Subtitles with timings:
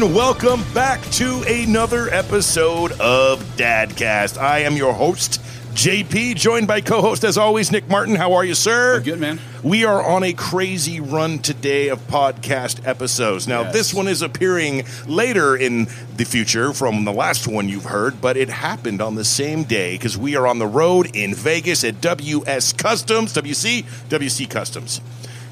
[0.00, 4.38] Everyone, welcome back to another episode of Dadcast.
[4.38, 5.42] I am your host,
[5.74, 8.14] JP, joined by co host as always, Nick Martin.
[8.14, 8.96] How are you, sir?
[8.96, 9.38] I'm good, man.
[9.62, 13.46] We are on a crazy run today of podcast episodes.
[13.46, 13.72] Now, Yes.
[13.74, 15.86] this one is appearing later in
[16.16, 19.96] the future from the last one you've heard, but it happened on the same day
[19.96, 25.02] because we are on the road in Vegas at WS Customs, WC, WC Customs.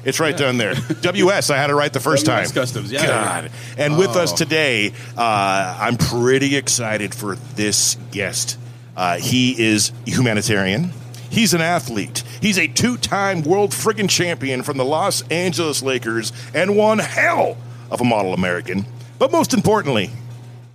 [0.05, 0.73] It's right down there.
[1.01, 2.53] WS, I had it right the first WS time.
[2.61, 3.05] Customs, yeah.
[3.05, 3.51] God.
[3.77, 4.35] And with us Oh.
[4.37, 8.57] today, uh, I'm pretty excited for this guest.
[8.95, 10.93] Uh, he is humanitarian.
[11.29, 12.23] He's an athlete.
[12.41, 17.57] He's a two-time world friggin' champion from the Los Angeles Lakers and one hell
[17.91, 18.85] of a model American.
[19.19, 20.11] But most importantly,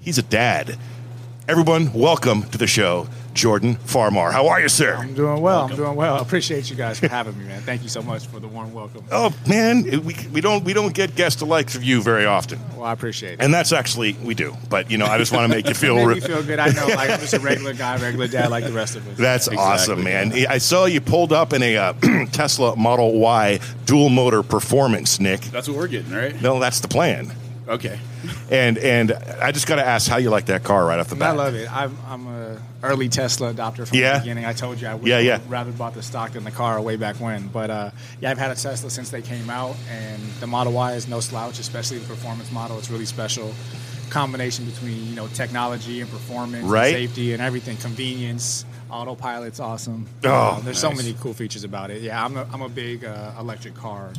[0.01, 0.77] he's a dad.
[1.49, 4.31] Everyone, welcome to the show, Jordan Farmar.
[4.33, 4.95] How are you, sir?
[4.95, 5.63] I'm doing well.
[5.65, 6.17] I'm doing well.
[6.17, 7.61] I appreciate you guys for having me, man.
[7.63, 9.05] Thank you so much for the warm welcome.
[9.11, 12.61] Oh man, we, we don't we don't get guests the likes of you very often,
[12.77, 13.41] Well, I appreciate it.
[13.41, 14.57] and that's actually we do.
[14.71, 15.97] But you know, I just want to make you feel.
[15.97, 16.59] Made re- me feel good.
[16.59, 19.19] I know, like I'm just a regular guy, regular dad, like the rest of us.
[19.19, 20.33] That's Exactly, awesome, man.
[20.49, 21.93] I saw you pulled up in a uh,
[22.33, 25.41] Tesla Model Y dual motor performance, Nick.
[25.43, 26.41] That's what we're getting, right?
[26.41, 27.33] No, that's the plan.
[27.67, 27.99] Okay.
[28.51, 31.17] And and I just got to ask how you like that car right off the
[31.17, 31.31] bat.
[31.31, 31.71] I love it.
[31.75, 34.15] I'm, I'm a early Tesla adopter from Yeah?
[34.15, 34.45] the beginning.
[34.45, 35.41] I told you I would Yeah, yeah.
[35.49, 37.49] rather bought the stock than the car way back when.
[37.49, 40.93] But uh, yeah, I've had a Tesla since they came out, and the Model Y
[40.93, 42.79] is no slouch, especially the performance model.
[42.79, 43.55] It's really special
[44.11, 46.89] combination between you know technology and performance, Right.
[46.95, 47.79] and safety, and everything.
[47.79, 50.07] Convenience, autopilot's awesome.
[50.25, 52.03] Oh, there's so many cool features about it.
[52.03, 54.11] Yeah, I'm a, I'm a big uh, electric car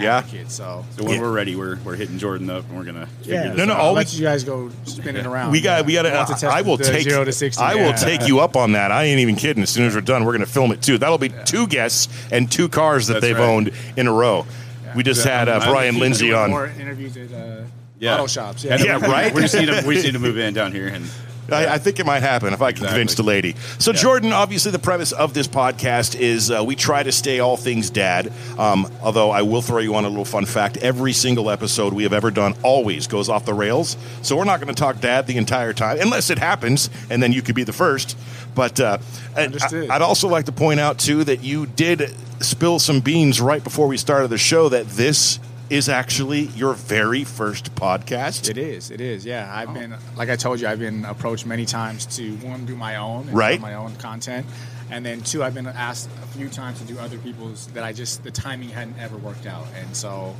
[0.00, 0.18] Yeah?
[0.18, 0.50] advocate.
[0.50, 1.20] So So when Yeah.
[1.20, 3.72] we're ready, we're, we're hitting Jordan up and we're gonna figure yeah, this No, no,
[3.74, 3.80] out.
[3.80, 5.52] all I'll we- let you guys go spinning around.
[5.52, 6.32] We got we got I want to.
[6.34, 7.62] test I will the take zero to sixty.
[7.62, 7.92] I will Yeah.
[7.96, 8.90] take you up on that.
[8.92, 9.62] I ain't even kidding.
[9.62, 10.98] As soon as we're done, we're going to film it too.
[10.98, 13.44] That'll be two guests and two cars that That's they've right.
[13.48, 14.46] owned in a row.
[14.94, 16.50] We just Yeah, had uh, I'm- I'm Brian Lindsay on.
[16.50, 17.62] more interviews at uh,
[18.00, 18.14] Yeah.
[18.14, 18.64] auto shops.
[18.64, 19.32] Yeah, Yeah, right?
[19.34, 21.04] We just need to we just need to move in down here and
[21.52, 22.88] I, I think it might happen if I can Exactly.
[22.88, 23.54] convince the lady.
[23.78, 23.92] So.
[23.92, 27.90] Jordan, obviously, the premise of this podcast is uh, we try to stay all things
[27.90, 28.32] dad.
[28.58, 32.04] Um, although I will throw you on a little fun fact: every single episode we
[32.04, 33.96] have ever done always goes off the rails.
[34.22, 37.32] So we're not going to talk dad the entire time, unless it happens, and then
[37.32, 38.16] you could be the first.
[38.54, 38.98] But uh,
[39.36, 39.50] I-
[39.90, 43.86] I'd also like to point out too that you did spill some beans right before
[43.86, 45.38] we started the show that this
[45.70, 48.50] is actually your very first podcast.
[48.50, 48.90] It is.
[48.90, 49.24] It is.
[49.24, 52.74] Yeah, I've been like I told you, I've been approached many times to one do
[52.76, 53.60] my own, and Right.
[53.60, 54.46] my own content,
[54.90, 57.92] and then two, I've been asked a few times to do other people's that I
[57.92, 60.34] just the timing hadn't ever worked out, and so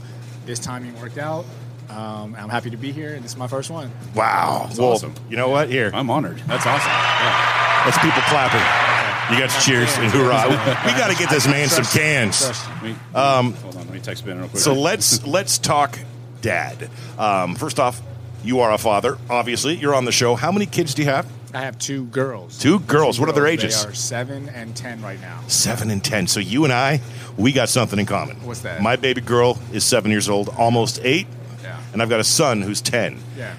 [0.46, 1.44] this timing worked out.
[1.88, 3.90] Um, I'm happy to be here, and this is my first one.
[4.14, 5.14] Wow, That's well, awesome.
[5.28, 5.68] You know what?
[5.68, 6.38] Here, I'm honored.
[6.46, 6.90] That's awesome.
[6.90, 7.82] Yeah.
[7.84, 9.19] That's people clapping.
[9.30, 10.48] You got your cheers and hoorah.
[10.84, 12.40] We got to get this man some cans.
[12.44, 12.74] Trust you.
[12.74, 14.60] Let me, um, hold on, let me text Ben real quick.
[14.60, 15.98] So let's let's talk
[16.40, 16.88] dad.
[17.18, 18.00] Um, first off,
[18.42, 19.18] you are a father.
[19.28, 20.34] Obviously, you're on the show.
[20.34, 21.26] How many kids do you have?
[21.52, 22.58] I have two girls.
[22.58, 23.18] Two girls.
[23.18, 23.82] What are their ages?
[23.82, 25.40] They are seven and ten right now.
[25.48, 26.26] Seven and ten.
[26.28, 27.00] So you and I,
[27.36, 28.36] we got something in common.
[28.46, 28.80] What's that?
[28.82, 31.26] My baby girl is seven years old, almost eight,
[31.62, 31.80] Yeah.
[31.92, 33.18] and I've got a son who's ten.
[33.36, 33.54] Yeah.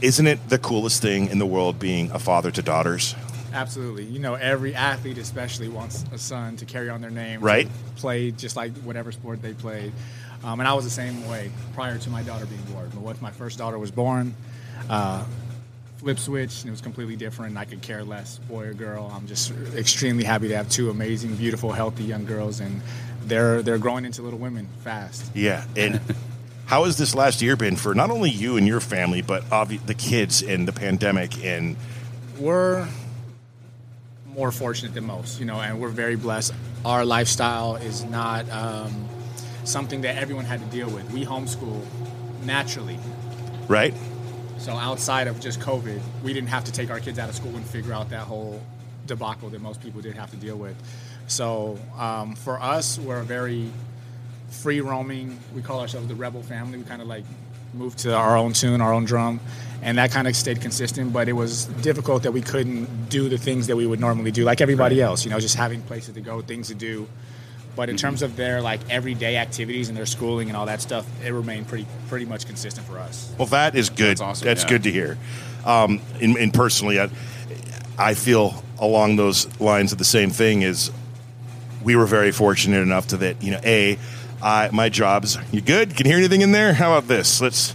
[0.00, 3.14] Isn't it the coolest thing in the world being a father to daughters?
[3.56, 4.04] Absolutely.
[4.04, 7.40] You know, every athlete especially wants a son to carry on their name.
[7.40, 7.66] Right.
[7.96, 9.92] Play just like whatever sport they played.
[10.44, 12.90] Um, and I was the same way prior to my daughter being born.
[12.92, 14.34] But once my first daughter was born,
[14.90, 15.24] uh,
[15.96, 17.56] flip switch, and it was completely different.
[17.56, 19.10] I could care less, boy or girl.
[19.10, 22.82] I'm just extremely happy to have two amazing, beautiful, healthy young girls, and
[23.24, 25.34] they're they're growing into little women fast.
[25.34, 25.98] Yeah, and
[26.66, 29.84] how has this last year been for not only you and your family, but obvi-
[29.86, 31.76] the kids and the pandemic and
[32.38, 32.86] we're
[34.36, 36.52] more fortunate than most, you know, and we're very blessed.
[36.84, 39.08] Our lifestyle is not um,
[39.64, 41.10] something that everyone had to deal with.
[41.10, 41.82] We homeschool
[42.44, 42.98] naturally.
[43.66, 43.94] right?
[44.58, 47.56] So outside of just COVID, we didn't have to take our kids out of school
[47.56, 48.60] and figure out that whole
[49.06, 50.76] debacle that most people did have to deal with.
[51.28, 53.70] So um, for us, we're a very
[54.50, 55.38] free roaming.
[55.54, 56.78] We call ourselves the rebel family.
[56.78, 57.24] We kind of like
[57.72, 59.40] move to our own tune, our own drum,
[59.86, 61.12] and that kind of stayed consistent.
[61.12, 64.44] But it was difficult that we couldn't do the things that we would normally do,
[64.44, 65.24] like everybody else.
[65.24, 67.08] You know, just having places to go, things to do.
[67.76, 71.06] But in terms of their like everyday activities and their schooling and all that stuff,
[71.24, 73.32] it remained pretty pretty much consistent for us.
[73.38, 74.18] Well, that is good.
[74.18, 74.68] That's awesome, That's yeah.
[74.68, 75.18] good to hear.
[75.64, 77.10] Um, and, and personally, I,
[77.98, 80.62] I feel along those lines of the same thing.
[80.62, 80.90] Is
[81.84, 83.40] we were very fortunate enough to that.
[83.40, 83.98] You know, a
[84.42, 85.38] I, my jobs.
[85.52, 85.96] You good?
[85.96, 86.72] Can you hear anything in there?
[86.74, 87.40] How about this?
[87.40, 87.72] Let's.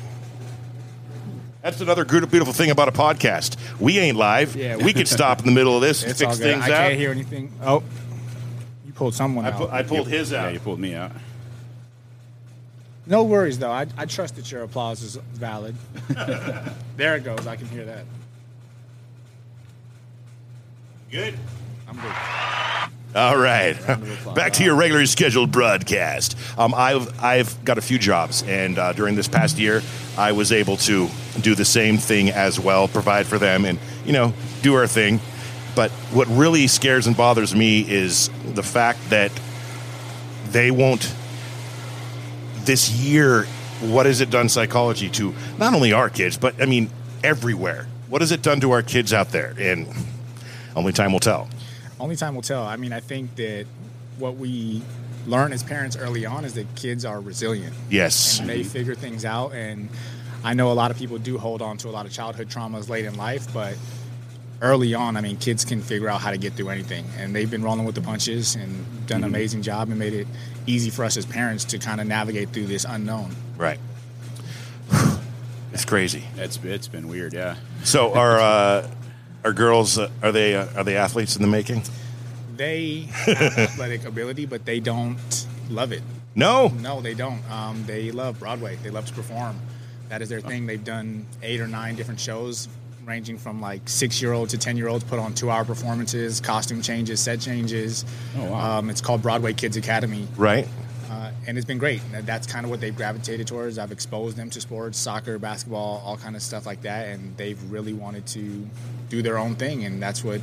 [1.61, 3.55] That's another good, beautiful thing about a podcast.
[3.79, 4.55] We ain't live.
[4.55, 4.77] Yeah.
[4.77, 6.53] we could stop in the middle of this and fix good.
[6.53, 6.87] things I out.
[6.89, 7.51] can't hear anything.
[7.61, 7.83] Oh,
[8.85, 9.57] you pulled someone I, out.
[9.57, 10.45] pu- I pulled his out.
[10.45, 11.11] Yeah, you pulled me out.
[13.05, 13.71] No worries though.
[13.71, 15.75] I, I trust that your applause is valid.
[16.97, 17.45] there it goes.
[17.45, 18.05] I can hear that.
[21.11, 21.37] Good.
[21.87, 22.15] I'm good.
[23.13, 23.73] All right,
[24.35, 26.37] back to your regularly scheduled broadcast.
[26.57, 29.81] Um, I've I've got a few jobs, and uh, during this past year,
[30.17, 31.09] I was able to
[31.41, 35.19] do the same thing as well, provide for them, and you know, do our thing.
[35.75, 39.31] But what really scares and bothers me is the fact that
[40.51, 41.13] they won't.
[42.63, 43.43] This year,
[43.81, 46.89] what has it done psychology to not only our kids, but I mean
[47.25, 47.87] everywhere?
[48.07, 49.53] What has it done to our kids out there?
[49.59, 49.87] And
[50.77, 51.49] only time will tell.
[52.01, 52.63] Only time will tell.
[52.63, 53.65] I mean, I think that
[54.17, 54.81] what we
[55.27, 57.75] learn as parents early on is that kids are resilient.
[57.91, 58.39] Yes.
[58.39, 59.53] and they figure things out.
[59.53, 59.87] And
[60.43, 62.89] I know a lot of people do hold on to a lot of childhood traumas
[62.89, 63.75] late in life, but
[64.63, 67.05] early on, I mean, kids can figure out how to get through anything.
[67.19, 70.27] And they've been rolling with the punches and done an amazing job and made it
[70.65, 73.35] easy for us as parents to kind of navigate through this unknown.
[73.57, 73.79] Right.
[75.73, 76.25] It's crazy.
[76.35, 77.55] It's it's been weird, yeah.
[77.85, 78.37] So our.
[78.39, 78.87] uh,
[79.43, 81.83] are girls uh, are they uh, are they athletes in the making?
[82.55, 85.17] They have athletic ability, but they don't
[85.69, 86.03] love it.
[86.35, 86.67] No.
[86.69, 87.41] No, they don't.
[87.51, 88.77] Um, they love Broadway.
[88.83, 89.59] They love to perform.
[90.09, 90.65] That is their thing.
[90.65, 92.67] They've done eight or nine different shows,
[93.05, 95.03] ranging from like six-year-olds to ten-year-olds.
[95.05, 98.05] Put on two-hour performances, costume changes, set changes.
[98.37, 98.79] Oh, wow.
[98.79, 100.67] Um, it's called Broadway Kids Academy, Right.
[101.09, 102.01] uh, and it's been great.
[102.11, 103.77] That's kind of what they've gravitated towards.
[103.79, 107.59] I've exposed them to sports, soccer, basketball, all kind of stuff like that, and they've
[107.71, 108.67] really wanted to
[109.11, 110.41] do their own thing, and that's what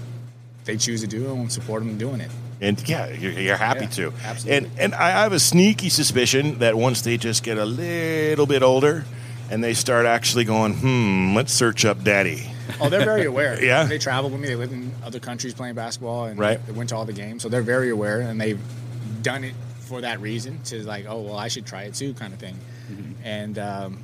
[0.64, 2.30] they choose to do, and support them doing it.
[2.60, 4.12] And yeah, you're, you're happy Yeah, to.
[4.24, 4.52] absolutely.
[4.68, 8.62] And and I have a sneaky suspicion that once they just get a little bit
[8.62, 9.04] older,
[9.50, 12.50] and they start actually going, hmm, let's search up daddy.
[12.80, 13.56] Oh, they're very aware.
[13.70, 13.84] Yeah.
[13.84, 14.48] They travel with me.
[14.48, 16.64] They live in other countries playing basketball and Right.
[16.66, 17.42] they went to all the games.
[17.42, 18.60] So they're very aware and they've
[19.22, 22.34] done it for that reason to like, oh, well, I should try it too, kind
[22.34, 22.58] of thing.
[22.92, 23.12] Mm-hmm.
[23.24, 23.98] And um,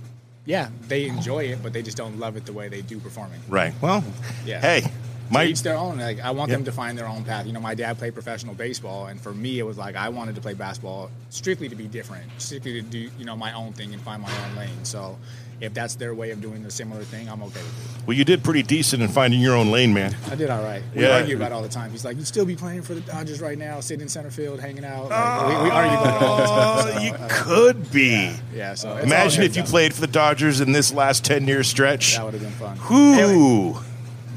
[0.47, 3.41] yeah, they enjoy it, but they just don't love it the way they do performing.
[3.49, 3.73] Right.
[3.81, 4.05] Well,
[4.45, 4.61] Yeah.
[4.61, 4.85] hey,
[5.31, 5.99] my each their own.
[5.99, 6.57] Like I want Yeah.
[6.57, 7.47] them to find their own path.
[7.47, 10.35] You know, my dad played professional baseball, and for me, it was like I wanted
[10.35, 13.93] to play basketball strictly to be different, strictly to do you know my own thing
[13.95, 14.85] and find my own lane.
[14.85, 15.17] So,
[15.61, 18.07] if that's their way of doing a similar thing, I'm okay with it.
[18.07, 20.15] well, you did pretty decent in finding your own lane, man.
[20.31, 20.83] I did all right.
[20.95, 21.17] We Yeah.
[21.17, 21.91] argue about it all the time.
[21.91, 24.61] He's like, "You'd still be playing for the Dodgers right now, sitting in center field,
[24.61, 26.53] hanging out." Like, we, we argue about it all the time.
[26.57, 28.35] Oh, so, you uh, could be.
[28.55, 28.75] yeah.
[28.75, 32.17] So it's Imagine if you played for the Dodgers in this last ten year stretch.
[32.17, 32.77] That would have been fun.
[32.91, 33.77] Whoo!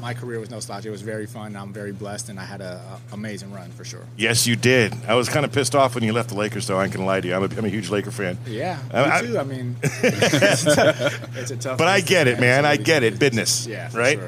[0.08, 0.86] My career was no slouch.
[0.86, 1.54] It was very fun.
[1.54, 4.06] I'm very blessed, and I had a, a amazing run for sure.
[4.16, 4.94] Yes, you did.
[5.06, 6.78] I was kind of pissed off when you left the Lakers, though.
[6.78, 7.34] I ain't gonna lie to you.
[7.34, 8.38] I'm a, I'm a huge Laker fan.
[8.46, 9.38] Yeah, I- me too.
[9.38, 11.76] I mean, it's, a tough.
[11.76, 12.64] But I get it, man.
[12.64, 13.18] I get it.
[13.18, 14.18] Business, Yeah, right?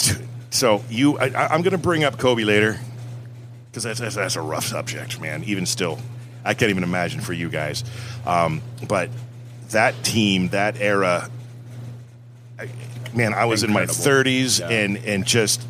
[0.00, 0.16] sure.
[0.48, 2.80] So you, I, going to bring up Kobe later
[3.70, 5.44] because that's, that's that's a rough subject, man.
[5.44, 5.98] Even still,
[6.42, 7.84] I can't even imagine for you guys.
[8.24, 9.10] Um, but
[9.72, 11.28] that team, that era,
[12.58, 12.70] I,
[13.14, 14.68] man, I was in my 30s Yeah.
[14.70, 15.60] and and just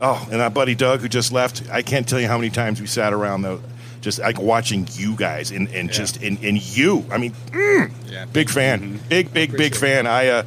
[0.00, 1.62] oh, and our buddy Doug who just left.
[1.70, 3.60] I can't tell you how many times we sat around though.
[4.02, 7.04] Just like watching you guys and, and just in, in you.
[7.10, 8.26] I mean, mm, Yeah.
[8.26, 10.06] big fan, big, big, big Appreciate fan.
[10.06, 10.42] I uh,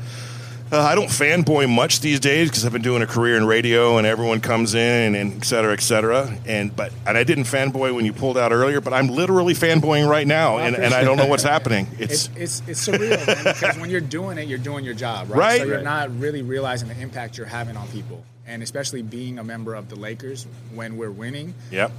[0.71, 3.97] uh, I don't fanboy much these days because I've been doing a career in radio
[3.97, 6.35] and everyone comes in and et cetera, et cetera.
[6.45, 10.07] And but and I didn't fanboy when you pulled out earlier, but I'm literally fanboying
[10.09, 11.87] right now, and, and I don't know what's happening.
[11.97, 15.29] It's It's, it's, it's surreal, man, because when you're doing it, you're doing your job,
[15.29, 15.37] right?
[15.37, 15.61] Right.
[15.61, 18.23] So you're not really realizing the impact you're having on people.
[18.47, 21.91] And especially being a member of the Lakers, when we're winning, yep,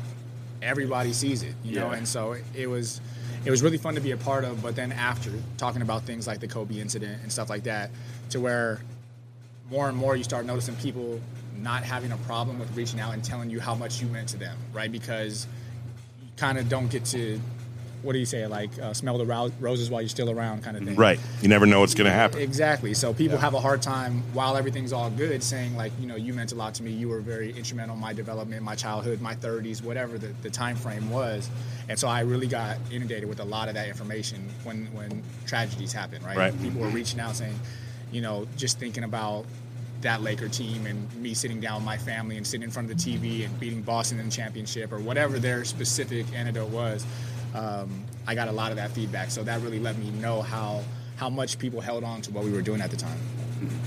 [0.61, 1.91] everybody sees it, you know.
[1.93, 1.97] Yeah.
[1.97, 3.01] And so it was,
[3.45, 4.63] it was really fun to be a part of.
[4.63, 7.91] But then after talking about things like the Kobe incident and stuff like that,
[8.31, 8.81] to where
[9.71, 11.21] more and more you start noticing people
[11.57, 14.37] not having a problem with reaching out and telling you how much you meant to
[14.37, 14.91] them, right?
[14.91, 15.47] Because
[16.23, 17.41] you kind of don't get to,
[18.03, 20.77] what do you say, like uh, smell the rou- roses while you're still around, kind
[20.77, 20.97] of thing.
[20.97, 21.21] right.
[21.43, 22.41] You never know what's going to happen.
[22.41, 22.95] Exactly.
[22.95, 26.33] So people have a hard time while everything's all good saying like, you know, you
[26.33, 26.91] meant a lot to me.
[26.91, 30.77] You were very instrumental in my development, my childhood, my 30s, whatever the, the time
[30.77, 31.51] frame was.
[31.89, 35.93] And so I really got inundated with a lot of that information when when tragedies
[35.93, 36.37] happen, right?
[36.37, 36.63] Right.
[36.63, 37.59] People were reaching out saying,
[38.13, 39.45] you know, just thinking about
[40.03, 42.97] that Laker team and me sitting down with my family and sitting in front of
[42.97, 47.05] the TV and beating Boston in the championship or whatever their specific antidote was.
[47.55, 50.83] Um, I got a lot of that feedback, so that really let me know how
[51.17, 53.19] how much people held on to what we were doing at the time.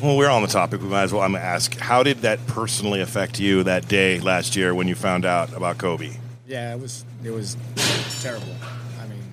[0.02, 0.82] Well, we're on the topic.
[0.82, 1.24] We might as well.
[1.24, 4.88] I'm going to ask, how did that personally affect you that day last year when
[4.88, 6.12] you found out about Kobe?
[6.46, 7.58] Yeah, it was it was
[8.22, 8.54] terrible.
[9.02, 9.24] I mean,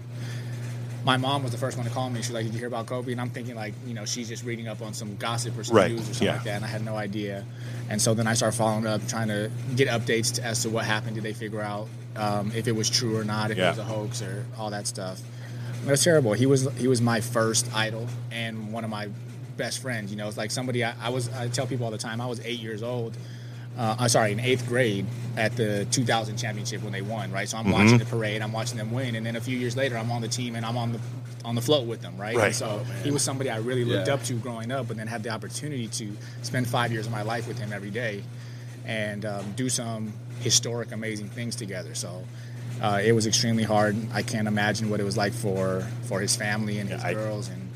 [1.05, 2.23] my mom was the first one to call me.
[2.23, 4.45] She's like, "Did you hear about Kobe?" And I'm thinking like, you know, she's just
[4.45, 6.35] reading up on some gossip or some Right, news or something yeah.
[6.35, 7.45] like that, and I had no idea.
[7.91, 10.85] And so then I started following up, trying to get updates to, as to what
[10.87, 11.17] happened.
[11.17, 13.67] Did they figure out um, if it was true or not, if Yeah.
[13.69, 15.21] it was a hoax or all that stuff?
[15.87, 16.33] It was terrible.
[16.35, 19.09] He was he was my first idol and one of my
[19.57, 20.11] best friends.
[20.11, 21.29] You know, it's like somebody I, I was.
[21.31, 22.21] I tell people all the time.
[22.21, 23.17] I was eight years old.
[23.79, 27.31] Uh, I'm sorry, in eighth grade at the 2000 championship when they won.
[27.31, 28.43] Right, so I'm watching the parade.
[28.43, 30.67] I'm watching them win, and then a few years later, I'm on the team and
[30.67, 31.01] I'm on the
[31.47, 32.15] on the float with them.
[32.19, 32.47] Right, Right.
[32.49, 34.15] And so he was somebody I really looked Yeah.
[34.15, 37.23] up to growing up, and then had the opportunity to spend five years of my
[37.23, 38.23] life with him every day,
[38.91, 41.95] and um, do some historic, amazing things together.
[41.95, 42.25] So.
[42.81, 43.95] Uh, it was extremely hard.
[44.11, 47.71] I can't imagine what it was like for, for his family and his girls and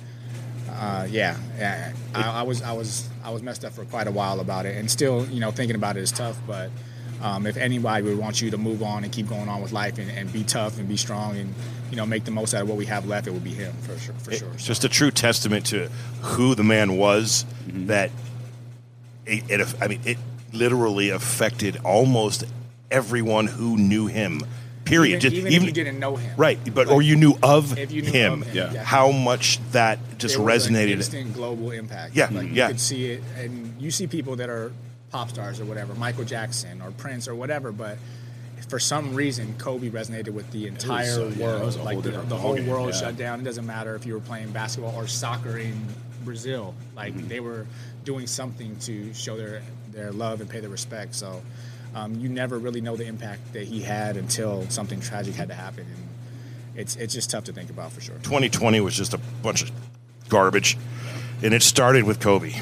[0.74, 1.92] uh, yeah, yeah.
[2.14, 4.76] I, I was I was I was messed up for quite a while about it,
[4.76, 6.36] and still, you know, thinking about it is tough.
[6.46, 6.70] But
[7.22, 9.98] um, if anybody would want you to move on and keep going on with life
[9.98, 11.54] and, and be tough and be strong and
[11.90, 13.72] you know make the most out of what we have left, it would be him
[13.82, 14.14] for sure.
[14.16, 14.50] For sure.
[14.54, 15.88] It's just a true testament to
[16.22, 18.10] who the man was that
[19.26, 20.18] it, it I mean it
[20.54, 22.44] literally affected almost
[22.90, 24.40] everyone who knew him
[24.84, 27.78] period even, Just- even, if you didn't know him, right but or you knew of
[27.78, 28.72] If you knew him, of him, Yeah.
[28.74, 28.84] yeah.
[28.84, 32.14] how much that just it was an resonated instant global impact.
[32.14, 32.66] Yeah, like yeah.
[32.68, 34.72] you could see it, and you see people that are
[35.10, 37.96] pop stars or whatever, Michael Jackson or Prince or whatever, but
[38.68, 41.62] for some reason, Kobe resonated with the entire yeah, it world.
[41.64, 43.00] was a like whole the, the whole ballgame, world yeah.
[43.00, 43.40] shut down.
[43.40, 45.74] It doesn't matter if you were playing basketball or soccer in
[46.24, 46.74] Brazil.
[46.94, 47.28] Like Mm-hmm.
[47.28, 47.66] they were
[48.04, 49.62] doing something to show their
[49.94, 51.14] their love and pay their respect.
[51.14, 51.42] So.
[51.96, 55.54] Um, you never really know the impact that he had until something tragic had to
[55.54, 56.08] happen, and
[56.74, 58.16] it's it's just tough to think about for sure.
[58.24, 59.70] 2020 was just a bunch of
[60.28, 60.76] garbage
[61.40, 62.52] and it started with Kobe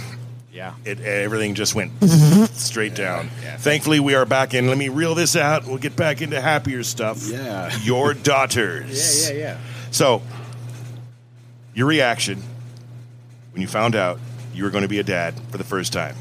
[0.52, 0.74] Yeah.
[0.84, 1.92] it, everything just went
[2.52, 3.30] straight down.
[3.42, 3.56] yeah.
[3.56, 4.66] Thankfully, we are back in.
[4.66, 5.64] Let me reel this out.
[5.66, 7.26] We'll get back into happier stuff.
[7.26, 7.74] Yeah.
[7.82, 9.30] Your daughters.
[9.30, 9.58] Yeah, yeah, yeah.
[9.92, 10.20] So,
[11.74, 12.42] your reaction
[13.52, 14.18] when you found out
[14.52, 16.16] you were going to be a dad for the first time.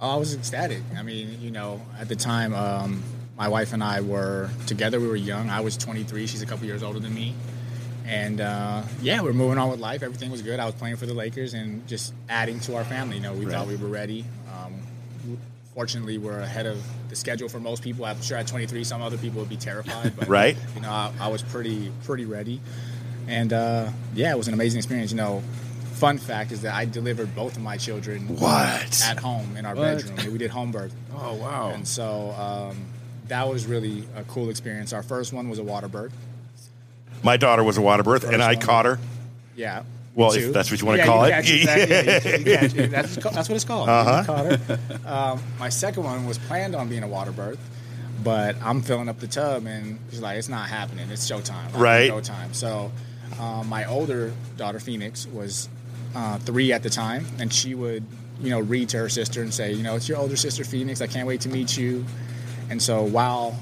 [0.00, 0.82] Oh, I was ecstatic.
[0.96, 3.02] I mean, you know, at the time, um,
[3.38, 5.00] my wife and I were together.
[5.00, 5.48] We were young.
[5.48, 6.26] I was 23.
[6.26, 7.34] She's a couple years older than me.
[8.06, 10.02] And uh, yeah, we're moving on with life.
[10.02, 10.60] Everything was good.
[10.60, 13.16] I was playing for the Lakers and just adding to our family.
[13.16, 13.54] You know, we Right.
[13.54, 14.24] thought we were ready.
[14.54, 14.74] Um,
[15.74, 18.04] fortunately, we're ahead of the schedule for most people.
[18.04, 20.14] I'm sure at 23, some other people would be terrified.
[20.16, 20.56] But Right.
[20.74, 22.60] You know, I, I was pretty pretty ready.
[23.28, 25.10] And uh, yeah, it was an amazing experience.
[25.10, 25.42] You know,
[25.96, 29.02] fun fact is that I delivered both of my children What?
[29.04, 30.04] at home in our What?
[30.06, 30.32] bedroom.
[30.32, 30.94] We did home birth.
[31.14, 31.70] Oh wow.
[31.74, 32.76] And so um,
[33.28, 34.92] that was really a cool experience.
[34.92, 36.12] Our first one was a water birth.
[37.22, 38.60] My daughter was a water birth, and I one.
[38.62, 38.98] caught her.
[39.56, 39.82] Yeah.
[40.14, 41.30] Well, if that's what you wanna Yeah, call it.
[41.30, 42.72] catch that- yeah, you- you catch.
[42.90, 43.88] That's, that's what it's called.
[43.88, 44.24] Uh-huh.
[44.24, 44.78] Caught her.
[45.06, 47.58] Um, my second one was planned on being a water birth,
[48.24, 51.10] but I'm filling up the tub, and she's like, "It's not happening.
[51.10, 51.72] It's showtime.
[51.72, 52.10] Like, Right.
[52.10, 52.92] Showtime." So
[53.40, 55.68] um, my older daughter Phoenix was
[56.16, 58.02] uh, three at the time, and she would,
[58.40, 61.00] you know, read to her sister and say, "You know, it's your older sister Phoenix.
[61.02, 62.04] I can't wait to meet you."
[62.70, 63.54] And so while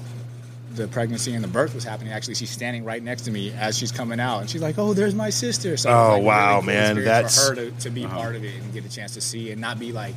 [0.75, 3.77] the pregnancy and the birth was happening, actually, she's standing right next to me as
[3.77, 6.25] she's coming out, and she's like, "Oh, there's my sister." So Oh, like, a really
[6.25, 8.89] wow, cool man, that's- for her to, to be part of it and get a
[8.89, 10.15] chance to see and not be like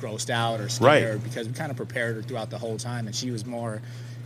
[0.00, 1.00] grossed out or Right.
[1.02, 3.80] scared because we kind of prepared her throughout the whole time, and she was more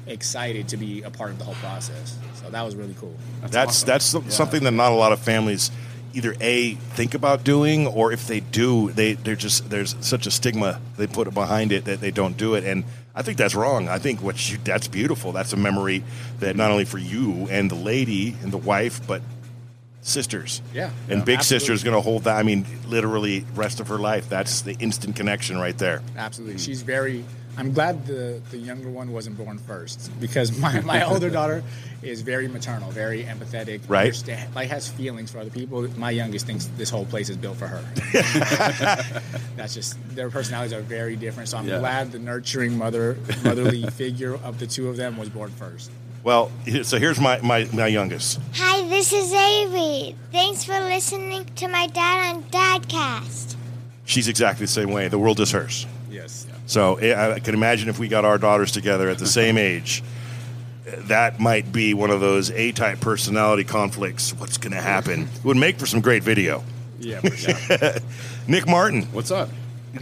[0.06, 2.16] excited to be a part of the whole process.
[2.42, 3.14] So that was really cool.
[3.42, 3.86] That's awesome.
[3.86, 4.20] that's Yeah.
[4.30, 5.70] something that not a lot of families
[6.14, 10.30] either a think about doing or if they do they they're just there's such a
[10.30, 12.84] stigma they put behind it that they don't do it and
[13.14, 13.88] I think that's wrong.
[13.88, 15.32] I think what you that's beautiful.
[15.32, 16.04] That's a memory
[16.38, 19.22] that not only for you and the lady and the wife but
[20.02, 20.62] sisters.
[20.72, 20.90] Yeah.
[21.08, 24.28] And big sister is going to hold that I mean literally rest of her life.
[24.28, 26.00] That's the instant connection right there.
[26.16, 26.58] Absolutely.
[26.58, 27.24] She's very.
[27.58, 31.62] I'm glad the the younger one wasn't born first because my, my older daughter
[32.02, 34.04] is very maternal, very empathetic, Right.
[34.06, 35.82] understand- like has feelings for other people.
[35.98, 37.82] My youngest thinks this whole place is built for her.
[39.56, 41.48] That's just their personalities are very different.
[41.48, 41.80] So I'm Yeah.
[41.80, 45.90] glad the nurturing mother motherly figure of the two of them was born first.
[46.22, 46.50] Well,
[46.82, 48.40] so here's my my, my youngest.
[48.54, 50.14] Hi, this is Avery.
[50.32, 53.56] Thanks for listening to my dad on Dadcast.
[54.04, 55.08] She's exactly the same way.
[55.08, 55.86] The world is hers.
[56.68, 56.72] Yes.
[56.72, 60.02] So eh, I can imagine if we got our daughters together at the same age,
[60.84, 64.32] that might be one of those A-type personality conflicts.
[64.34, 65.22] What's going to happen?
[65.22, 66.64] It would make for some great video.
[66.98, 67.20] Yeah.
[67.70, 67.98] yeah.
[68.46, 69.50] Nick Martin, What's up?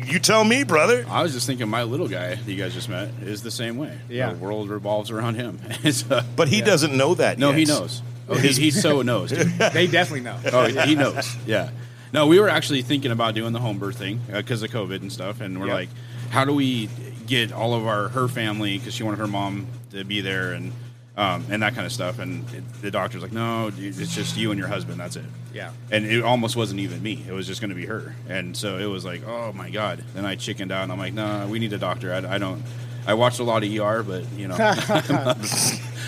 [0.05, 1.05] you tell me, brother.
[1.09, 3.77] I was just thinking my little guy that you guys just met is the same
[3.79, 3.99] way.
[4.09, 4.33] Yeah.
[4.33, 5.61] The world revolves around him.
[5.85, 7.39] It's, uh, But he doesn't know that.
[7.39, 7.59] no, yet.
[7.59, 8.03] he knows.
[8.29, 9.31] Oh, he, he so knows.
[9.31, 9.47] Dude.
[9.73, 10.39] they definitely know.
[10.53, 11.37] Oh, he knows.
[11.47, 11.71] Yeah.
[12.13, 15.13] No, we were actually thinking about doing the home birth thing because of COVID and
[15.13, 15.75] stuff, and we're Yep.
[15.75, 15.89] like,
[16.31, 16.89] how do we
[17.27, 20.73] get all of our her family because she wanted her mom to be there and
[21.17, 24.51] um, and that kind of stuff, and it, the doctor's like, no, it's just you
[24.51, 25.01] and your husband.
[25.01, 25.25] That's it.
[25.55, 25.71] Yeah.
[25.91, 27.25] And it almost wasn't even me.
[27.27, 28.15] It was just going to be her.
[28.29, 30.05] And so it was like, oh my god.
[30.13, 32.13] Then I chickened out, and I'm like, no, we need a doctor.
[32.13, 32.63] I, I don't.
[33.07, 34.57] I watched a lot of ER, but you know,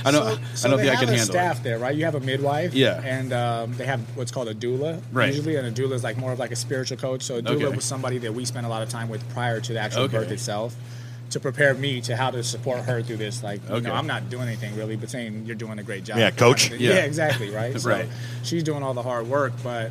[0.05, 0.21] I know.
[0.21, 1.95] So, so I don't they think I have can a handle staff there, right?
[1.95, 3.01] You have a midwife, Yeah.
[3.05, 5.35] and um, they have what's called a doula, Right.
[5.35, 7.23] Usually, and a doula is like more of like a spiritual coach.
[7.23, 7.77] So a doula Okay.
[7.77, 10.19] was somebody that we spent a lot of time with prior to the actual Okay.
[10.19, 10.75] birth itself,
[11.31, 13.43] to prepare me to how to support her through this.
[13.43, 16.17] Like, you know, I'm not doing anything really, but saying you're doing a great job.
[16.19, 16.71] Yeah, coach.
[16.71, 16.95] Yeah, Yeah.
[17.05, 17.79] exactly, right.
[17.81, 18.09] So Right.
[18.43, 19.91] she's doing all the hard work, but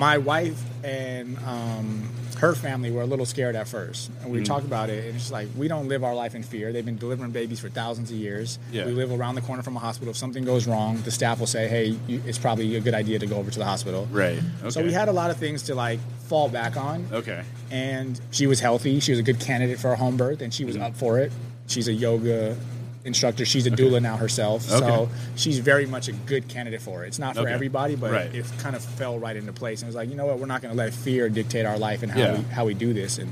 [0.00, 4.44] my wife and um, her family were a little scared at first, and we Mm-hmm.
[4.44, 5.04] talked about it.
[5.04, 6.72] And it's like we don't live our life in fear.
[6.72, 8.58] They've been delivering babies for thousands of years.
[8.72, 8.86] Yeah.
[8.86, 10.10] We live around the corner from a hospital.
[10.10, 13.18] If something goes wrong, the staff will say, "Hey, you, it's probably a good idea
[13.18, 14.38] to go over to the hospital." Right.
[14.60, 14.70] Okay.
[14.70, 17.06] So we had a lot of things to like fall back on.
[17.12, 17.42] Okay.
[17.70, 19.00] And she was healthy.
[19.00, 20.84] She was a good candidate for a home birth, and she was Mm-hmm.
[20.86, 21.30] up for it.
[21.66, 22.56] She's a yoga
[23.04, 23.44] instructor.
[23.44, 24.62] She's a doula now herself.
[24.62, 27.08] So she's very much a good candidate for it.
[27.08, 27.52] It's not for Okay.
[27.52, 28.34] everybody, but Right.
[28.34, 29.80] it kind of fell right into place.
[29.80, 30.38] And it was like, you know what?
[30.38, 32.36] We're not going to let fear dictate our life and how Yeah.
[32.38, 33.18] we how we do this.
[33.18, 33.30] And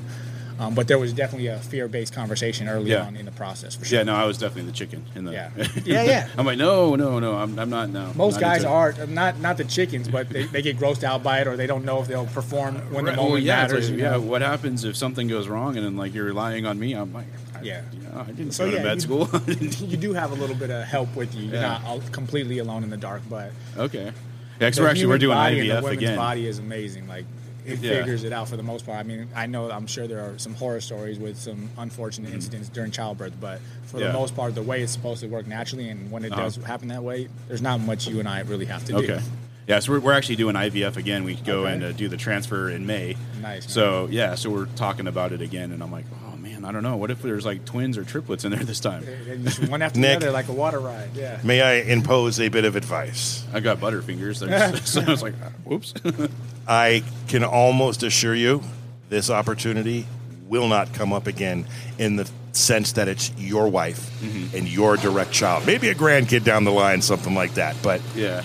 [0.61, 3.05] um, but there was definitely a fear-based conversation early Yeah.
[3.07, 3.99] on in the process for sure.
[3.99, 4.03] Yeah.
[4.05, 5.31] No, I was definitely the chicken in the.
[5.33, 5.51] Yeah.
[5.85, 6.29] Yeah, yeah.
[6.37, 7.37] I'm like, no, no, no.
[7.37, 7.91] I'm, I'm not.
[7.91, 8.11] now.
[8.17, 11.39] Most not guys are not not the chickens, but they, they get grossed out by
[11.41, 13.89] it, or they don't know if they'll perform when the Right, moment well, yeah, matters.
[13.89, 14.11] like, yeah.
[14.13, 14.21] know?
[14.21, 16.93] What happens if something goes wrong and then like you're relying on me?
[16.95, 17.27] I'm like,
[17.63, 17.81] Yeah.
[18.13, 19.29] Know, I didn't So, go to yeah, med you- school.
[19.89, 21.45] you do have a little bit of help with you.
[21.47, 21.81] You're Yeah.
[21.85, 24.13] not completely alone in the dark, but okay.
[24.61, 26.17] Yeah, we're actually we're doing body and the IVF women's again.
[26.17, 27.07] body is amazing.
[27.09, 27.25] Like
[27.65, 27.99] it Yeah.
[27.99, 28.99] figures it out for the most part.
[28.99, 32.69] I mean, I know I'm sure there are some horror stories with some unfortunate incidents
[32.69, 33.99] during childbirth, but for Mm-hmm.
[34.07, 34.07] Yeah.
[34.13, 36.43] the most part, the way it's supposed to work naturally, and when it Uh-huh.
[36.43, 38.99] does happen that way, there's not much you and I really have to do.
[38.99, 39.21] Okay.
[39.69, 41.25] Yeah, so we're, we're actually doing IVF again.
[41.25, 41.75] We go Okay.
[41.75, 43.17] and uh, do the transfer in May.
[43.43, 43.61] Nice, man.
[43.69, 46.28] So yeah, so we're talking about it again, and I'm like, oh
[46.69, 46.99] I don't know.
[46.99, 49.03] What if there's like twins or triplets in there this time?
[49.43, 50.21] Just one after Nick.
[50.21, 51.09] the other, like a water ride.
[51.15, 51.41] Yeah.
[51.43, 53.43] May I impose a bit of advice?
[53.55, 54.41] I got butterfingers.
[54.47, 55.95] There's- so I was like, whoops.
[56.69, 58.63] I can almost assure you
[59.09, 60.07] this opportunity
[60.47, 61.65] will not come up again
[61.97, 64.57] in the sense that it's your wife Mm-hmm.
[64.57, 65.65] and your direct child.
[65.65, 67.77] Maybe a grandkid down the line, something like that.
[67.83, 68.43] But yeah.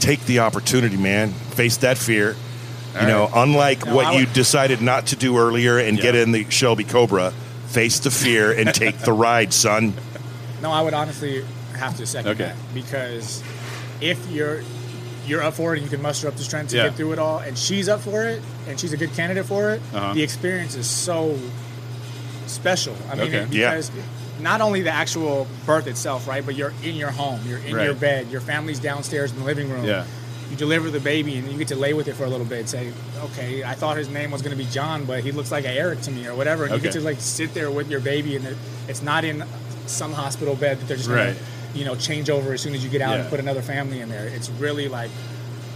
[0.00, 1.30] take the opportunity, man.
[1.30, 2.34] Face that fear.
[2.98, 3.30] You know, right.
[3.42, 6.02] unlike No, what I you would- decided not to do earlier and Yeah.
[6.02, 7.32] get in the Shelby Cobra,
[7.68, 9.94] face the fear and take the ride, son.
[10.62, 11.44] No, I would honestly
[11.78, 12.44] have to second Okay.
[12.44, 13.42] that because
[14.00, 14.60] if you're
[15.26, 16.84] you're up for it and you can muster up the strength to Yeah.
[16.88, 19.70] get through it all, and she's up for it and she's a good candidate for
[19.70, 20.12] it, Uh-huh.
[20.14, 21.38] the experience is so
[22.46, 22.96] special.
[23.10, 23.36] I mean, Okay.
[23.38, 23.70] it- Yeah.
[23.70, 23.90] because
[24.40, 27.84] not only the actual birth itself, right, but you're in your home, you're in Right.
[27.84, 29.84] your bed, your family's downstairs in the living room.
[29.84, 30.04] Yeah.
[30.50, 32.68] You deliver the baby and you get to lay with it for a little bit.
[32.68, 32.92] Say,
[33.26, 35.70] okay, I thought his name was going to be John, but he looks like an
[35.76, 36.64] Eric to me, or whatever.
[36.64, 36.98] And you get Okay.
[36.98, 38.56] to like sit there with your baby, and
[38.88, 39.44] it's not in
[39.86, 41.36] some hospital bed that they're just going Right.
[41.72, 44.00] to, you know, change over as soon as you get out and put another family
[44.00, 44.26] in there.
[44.26, 45.10] It's really like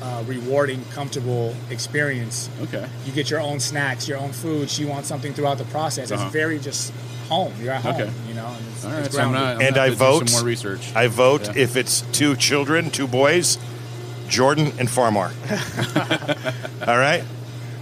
[0.03, 2.49] a rewarding, comfortable experience.
[2.65, 2.85] Okay.
[3.07, 4.69] You get your own snacks, your own food.
[4.71, 6.11] She wants something throughout the process.
[6.11, 6.25] Uh-huh.
[6.25, 6.93] It's very just
[7.29, 7.53] home.
[7.63, 8.11] You're at home, Okay.
[8.29, 8.47] you know.
[8.49, 9.15] And it's, All it's.
[9.15, 9.57] So I'm not.
[9.57, 10.91] I'm And I have to do vote- some more research.
[10.97, 11.63] I vote Yeah.
[11.63, 13.57] if it's two children, two boys,
[14.29, 15.31] Jordan and Farmar.
[16.89, 17.25] All right?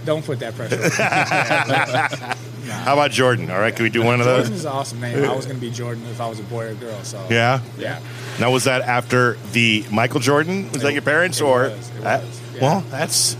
[0.05, 0.75] Don't put that pressure.
[0.83, 2.37] on
[2.83, 3.49] How about Jordan?
[3.51, 4.49] All right, can we do one of those?
[4.49, 5.23] is an awesome name.
[5.23, 7.01] I was going to be Jordan if I was a boy or girl.
[7.03, 7.61] So Yeah.
[7.77, 7.99] yeah.
[8.39, 10.71] Now, was that after the Michael Jordan?
[10.71, 11.63] Was that your parents, it or?
[11.69, 12.61] was, it was, yeah.
[12.61, 13.37] Well, that's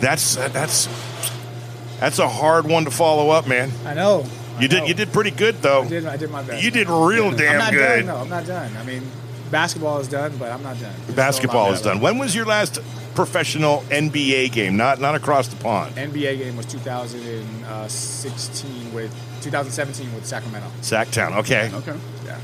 [0.00, 0.86] that's that's
[1.98, 3.70] that's a hard one to follow up, man.
[3.84, 4.24] I know.
[4.56, 4.86] I You did know.
[4.86, 5.82] you did pretty good though.
[5.82, 6.06] I did.
[6.06, 6.62] I did my best.
[6.62, 7.96] You did real I'm damn not good.
[8.04, 8.06] done.
[8.06, 8.70] No, I'm not done.
[8.76, 9.02] I mean,
[9.50, 10.92] basketball is done, but I'm not done.
[11.04, 12.00] There's Basketball is done.
[12.00, 12.78] When was your last
[13.14, 14.76] professional NBA game?
[14.76, 15.94] Not not across the pond.
[15.96, 19.10] NBA game was 2016 with
[19.42, 20.68] 2017 with Sacramento.
[20.80, 21.36] Sacktown.
[21.38, 21.70] Okay.
[21.74, 21.96] Okay.
[22.26, 22.38] Yeah.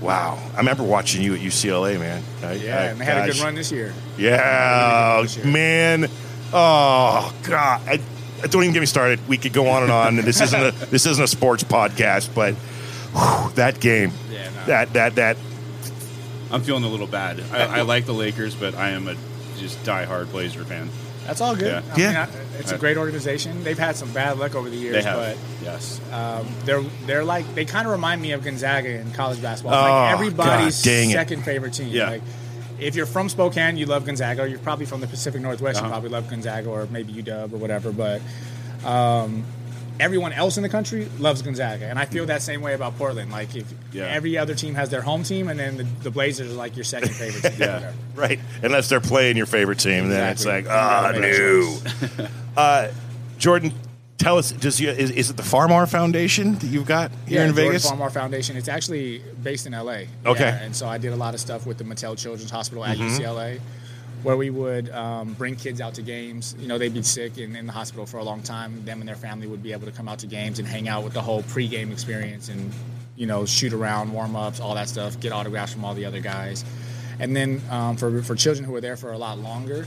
[0.00, 0.38] Wow.
[0.54, 2.22] I remember watching you at UCLA, man.
[2.42, 3.92] I- Yeah, I- and they had a good run this year.
[4.18, 5.46] Yeah, Really this year.
[5.46, 6.08] man.
[6.52, 7.80] Oh God.
[7.86, 8.00] I,
[8.42, 9.20] I don't even get me started.
[9.28, 10.18] We could go on and on.
[10.18, 14.64] And this isn't a this isn't a sports podcast, but whew, that game, Yeah, no.
[14.66, 15.36] that that that
[16.50, 17.40] I'm feeling a little bad.
[17.52, 19.14] I, I like the Lakers, but I am a
[19.58, 20.88] just diehard Blazer fan.
[21.26, 21.66] That's all good.
[21.84, 21.92] Yeah.
[21.92, 22.26] I mean, Yeah.
[22.32, 23.62] I- it's a great organization.
[23.64, 25.16] They've had some bad luck over the years, They have.
[25.18, 25.98] but yes.
[26.12, 29.74] um, they're they're like they kind of remind me of Gonzaga in college basketball.
[29.74, 31.14] Oh, like everybody's God dang it.
[31.14, 31.88] second favorite team.
[31.88, 32.10] Yeah.
[32.10, 32.22] Like
[32.78, 34.46] if you're from Spokane, you love Gonzaga.
[34.48, 35.86] You're probably from the Pacific Northwest, Uh-huh.
[35.86, 37.92] you probably love Gonzaga or maybe UW or whatever.
[37.92, 38.20] But
[38.84, 39.44] um,
[40.00, 43.30] everyone else in the country loves Gonzaga, and I feel that same way about Portland.
[43.30, 44.04] Like if Yeah.
[44.04, 46.84] every other team has their home team, and then the, the Blazers are like your
[46.84, 47.60] second favorite team.
[47.68, 47.92] Yeah.
[48.14, 48.38] Right.
[48.62, 51.28] Unless they're playing your favorite team, then it's like, Exactly.
[51.28, 52.28] You ah, gotta no.
[52.56, 52.88] uh,
[53.38, 53.72] Jordan,
[54.18, 54.52] tell us.
[54.52, 57.68] Does you is, is it the Farmar Foundation that you've got here yeah, in Jordan
[57.72, 57.90] Vegas?
[57.90, 58.56] Farmar Foundation.
[58.56, 60.02] It's actually based in LA.
[60.26, 60.40] Okay.
[60.44, 62.96] Yeah, and so I did a lot of stuff with the Mattel Children's Hospital at
[62.98, 63.22] Mm-hmm.
[63.22, 63.60] UCLA,
[64.22, 66.54] where we would um, bring kids out to games.
[66.58, 68.84] You know, they'd be sick and in the hospital for a long time.
[68.84, 71.04] Them and their family would be able to come out to games and hang out
[71.04, 72.72] with the whole pregame experience and.
[73.16, 76.20] you know, shoot around, warm ups, all that stuff, get autographs from all the other
[76.20, 76.64] guys.
[77.18, 79.86] And then um, for, for children who were there for a lot longer,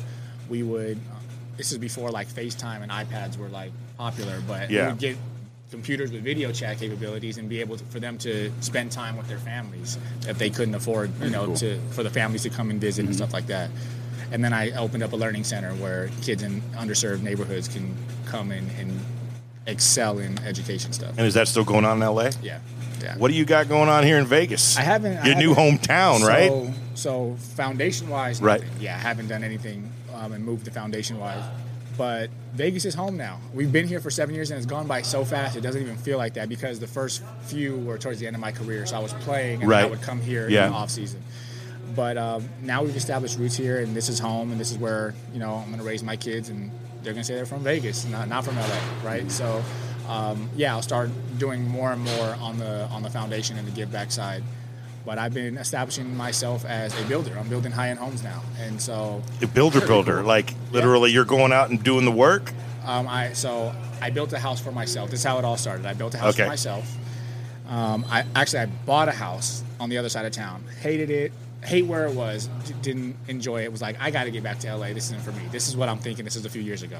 [0.50, 1.16] we would, uh,
[1.58, 4.84] this is before like FaceTime and iPads were like popular, but Yeah.
[4.86, 5.18] we would get
[5.72, 9.28] computers with video chat capabilities and be able to, for them to spend time with
[9.28, 11.56] their families if they couldn't afford, you know, cool.
[11.56, 13.72] to for the families to come and visit and stuff like that.
[14.34, 18.52] And then I opened up a learning center where kids in underserved neighborhoods can come
[18.52, 19.00] in and
[19.68, 21.12] excel in education stuff.
[21.18, 22.32] And is that still going on in LA?
[22.42, 22.60] Yeah,
[23.02, 23.16] yeah.
[23.18, 24.76] What do you got going on here in Vegas?
[24.78, 25.24] I haven't.
[25.26, 26.74] Your new haven't- hometown, so, right?
[26.96, 28.64] So foundation wise, Right.
[28.80, 31.44] Yeah, I haven't done anything um, and moved the foundation wise.
[31.96, 33.40] But Vegas is home now.
[33.54, 35.56] We've been here for seven years and it's gone by so fast.
[35.56, 38.40] It doesn't even feel like that because the first few were towards the end of
[38.42, 38.86] my career.
[38.88, 40.66] So I was playing and then I would come here Yeah.
[40.66, 41.22] in the off season.
[41.96, 45.14] But um, now we've established roots here, and this is home, and this is where
[45.34, 46.72] you know I'm going to raise my kids, and
[47.04, 49.30] they're going to say they're from Vegas, not not from LA, right?
[49.32, 49.62] So,
[50.08, 53.72] um, yeah, I'll start doing more and more on the on the foundation and the
[53.72, 54.44] give back side.
[55.06, 57.38] But I've been establishing myself as a builder.
[57.38, 60.24] I'm building high end homes now, and so A builder builder.
[60.24, 62.54] Like literally you're going out and doing the work.
[62.86, 65.12] um, I so I built a house for myself.
[65.12, 65.86] This is how it all started.
[65.86, 66.44] I built a house Okay.
[66.44, 66.98] for myself.
[67.68, 70.64] Um, I actually I bought a house on the other side of town.
[70.82, 71.34] Hated it.
[71.66, 72.48] Hate where it was.
[72.66, 73.72] d- Didn't enjoy it.
[73.72, 74.88] Was like I got to get back to LA.
[74.94, 75.44] This isn't for me.
[75.52, 76.26] This is what I'm thinking.
[76.26, 77.00] This is a few years ago.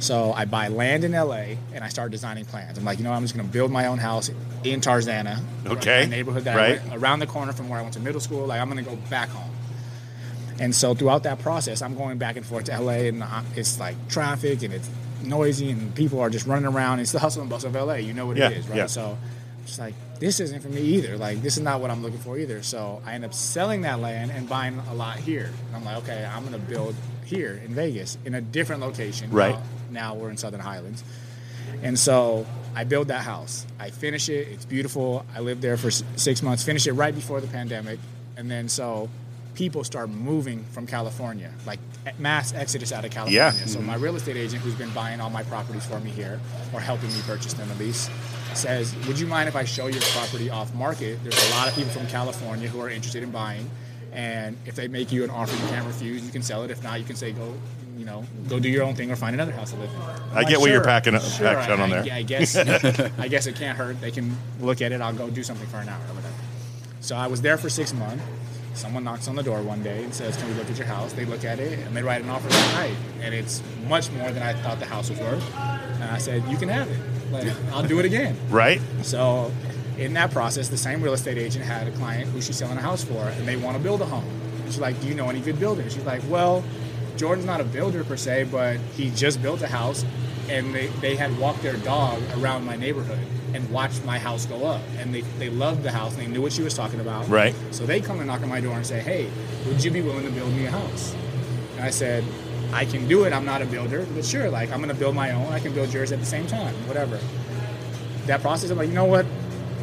[0.00, 2.78] So I buy land in LA and I start designing plans.
[2.78, 4.30] I'm like, you know, I'm just going to build my own house
[4.62, 6.06] in Tarzana, Okay.
[6.06, 6.80] neighborhood that Right.
[6.80, 8.46] I went around the corner from where I went to middle school.
[8.46, 9.50] Like I'm going to go back home.
[10.60, 13.78] And so throughout that process, I'm going back and forth to LA, and uh, it's
[13.78, 14.88] like traffic and it's
[15.22, 16.98] noisy, and people are just running around.
[17.00, 17.94] It's the hustle and bustle of LA.
[17.94, 18.76] You know what Yeah, it is, right?
[18.78, 18.86] yeah.
[18.86, 19.16] So
[19.64, 21.16] it's like this isn't for me either.
[21.16, 22.62] Like this is not what I'm looking for either.
[22.62, 25.50] So I end up selling that land and buying a lot here.
[25.66, 29.30] And I'm like, okay, I'm gonna build here in Vegas in a different location.
[29.30, 29.54] Right.
[29.90, 31.04] Now, now we're in Southern Highlands.
[31.82, 33.66] And so I build that house.
[33.78, 34.48] I finish it.
[34.48, 35.24] It's beautiful.
[35.34, 36.62] I lived there for six months.
[36.62, 37.98] finish it right before the pandemic,
[38.36, 39.08] and then so
[39.54, 41.80] people start moving from California, like
[42.18, 43.52] mass exodus out of California.
[43.56, 43.66] Yeah.
[43.66, 43.86] So mm-hmm.
[43.86, 46.40] my real estate agent, who's been buying all my properties for me here,
[46.72, 48.10] or helping me purchase them at least,
[48.56, 51.18] says, "Would you mind if I show your property off market?
[51.22, 53.68] There's a lot of people from California who are interested in buying."
[54.12, 56.70] And if they make you an offer you can't refuse, you can sell it.
[56.70, 57.54] If not, you can say go,
[57.96, 60.00] you know, go do your own thing or find another house to live in.
[60.32, 62.56] I'm I get what you're "Sure, packing- sure, packing on I- there." I guess
[63.18, 64.00] I guess it can't hurt.
[64.00, 65.00] They can look at it.
[65.00, 66.34] I'll go do something for an hour or whatever.
[67.00, 68.22] So I was there for six months.
[68.74, 71.12] Someone knocks on the door one day and says, "Can we look at your house?"
[71.12, 74.30] They look at it and they write an offer that night, and it's much more
[74.30, 75.44] than I thought the house was worth.
[75.56, 76.98] And I said, "You can have it.
[77.30, 78.80] Like, I'll do it again." Right?
[79.02, 79.52] So,
[79.98, 82.82] in that process, the same real estate agent had a client who she's selling a
[82.82, 84.28] house for, and they want to build a home.
[84.62, 86.64] And she's like, "Do you know any good builders?" She's like, "Well,
[87.16, 90.04] Jordan's not a builder per se, but he just built a house,
[90.48, 94.66] and they, they had walked their dog around my neighborhood and watched my house go
[94.66, 97.28] up, and they they loved the house, and they knew what she was talking about.
[97.28, 97.54] Right.
[97.72, 99.28] So they come and knock on my door and say, "Hey,
[99.66, 101.14] would you be willing to build me a house?"
[101.76, 102.24] And I said,
[102.72, 103.32] "I can do it.
[103.32, 105.52] I'm not a builder, but sure, like I'm going to build my own.
[105.52, 107.18] I can build yours at the same time, whatever."
[108.26, 109.24] that process, I'm like, you know what?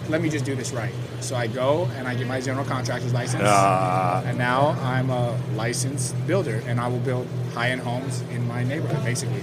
[0.07, 0.93] Let me just do this right.
[1.19, 3.41] So I go and I get my general contractor's license.
[3.43, 4.21] Ah.
[4.23, 8.63] and now I'm a licensed builder and I will build high end homes in my
[8.63, 9.41] neighborhood, basically.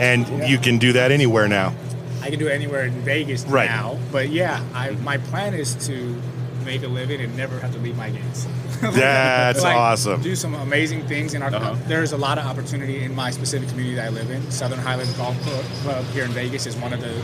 [0.00, 0.46] And Yeah.
[0.46, 1.74] you can do that anywhere now.
[2.22, 3.68] I can do it anywhere in Vegas Right.
[3.68, 3.98] now.
[4.10, 6.16] But yeah, I, my plan is to
[6.64, 8.46] make a living and never have to leave my gates.
[8.80, 10.22] That's Like, awesome.
[10.22, 11.54] Do some amazing things in our.
[11.54, 11.74] Uh-huh.
[11.86, 14.50] There's a lot of opportunity in my specific community that I live in.
[14.50, 17.22] Southern Highlands Golf Club, Club here in Vegas is one of the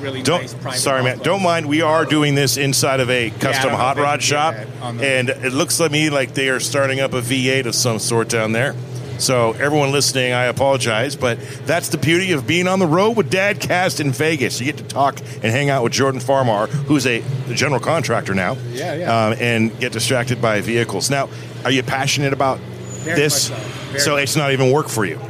[0.00, 0.78] really Don't nice private.
[0.80, 1.14] sorry, golf man.
[1.16, 1.24] clubs.
[1.26, 1.66] Don't mind.
[1.66, 5.06] We are doing this inside of a custom don't hot rod shop, that on the-
[5.06, 8.28] and it looks to me like they are starting up a V8 of some sort
[8.28, 8.74] down there.
[9.18, 13.30] So everyone listening, I apologize, but that's the beauty of being on the road with
[13.30, 14.58] Dadcast in Vegas.
[14.58, 17.22] You get to talk and hang out with Jordan Farmar, who's a
[17.54, 19.26] general contractor now, Yeah, yeah.
[19.26, 21.08] Um, and get distracted by vehicles.
[21.08, 21.28] Now,
[21.64, 23.46] are you passionate about Very this?
[23.48, 23.56] so.
[23.98, 25.20] So it's not even work for you.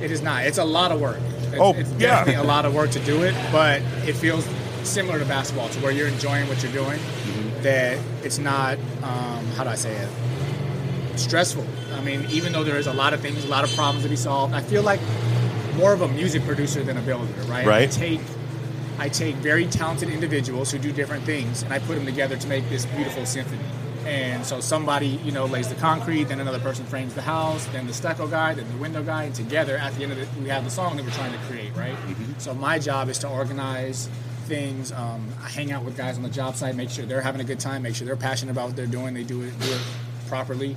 [0.00, 0.46] It is not.
[0.46, 1.18] It's a lot of work.
[1.52, 1.98] It's, Oh, it's yeah.
[1.98, 4.46] definitely a lot of work to do it, but it feels
[4.84, 6.98] similar to basketball, to where you're enjoying what you're doing.
[6.98, 7.62] Mm-hmm.
[7.62, 8.78] That it's not.
[9.02, 10.08] Um, how do I say it?
[11.18, 11.66] Stressful.
[11.96, 14.08] I mean, even though there is a lot of things, a lot of problems to
[14.08, 15.00] be solved, I feel like
[15.76, 17.32] more of a music producer than a builder.
[17.42, 17.66] Right.
[17.66, 17.88] Right.
[17.88, 18.20] I take.
[18.98, 22.48] I take very talented individuals who do different things, and I put them together to
[22.48, 23.60] make this beautiful symphony.
[24.06, 27.86] And so somebody, you know, lays the concrete, then another person frames the house, then
[27.86, 30.48] the stucco guy, then the window guy, and together at the end of it, we
[30.48, 31.94] have the song that we're trying to create, right?
[32.38, 34.08] So my job is to organize
[34.44, 37.40] things, um, I hang out with guys on the job site, make sure they're having
[37.40, 39.72] a good time, make sure they're passionate about what they're doing, they do it do
[39.72, 39.80] it
[40.28, 40.76] properly.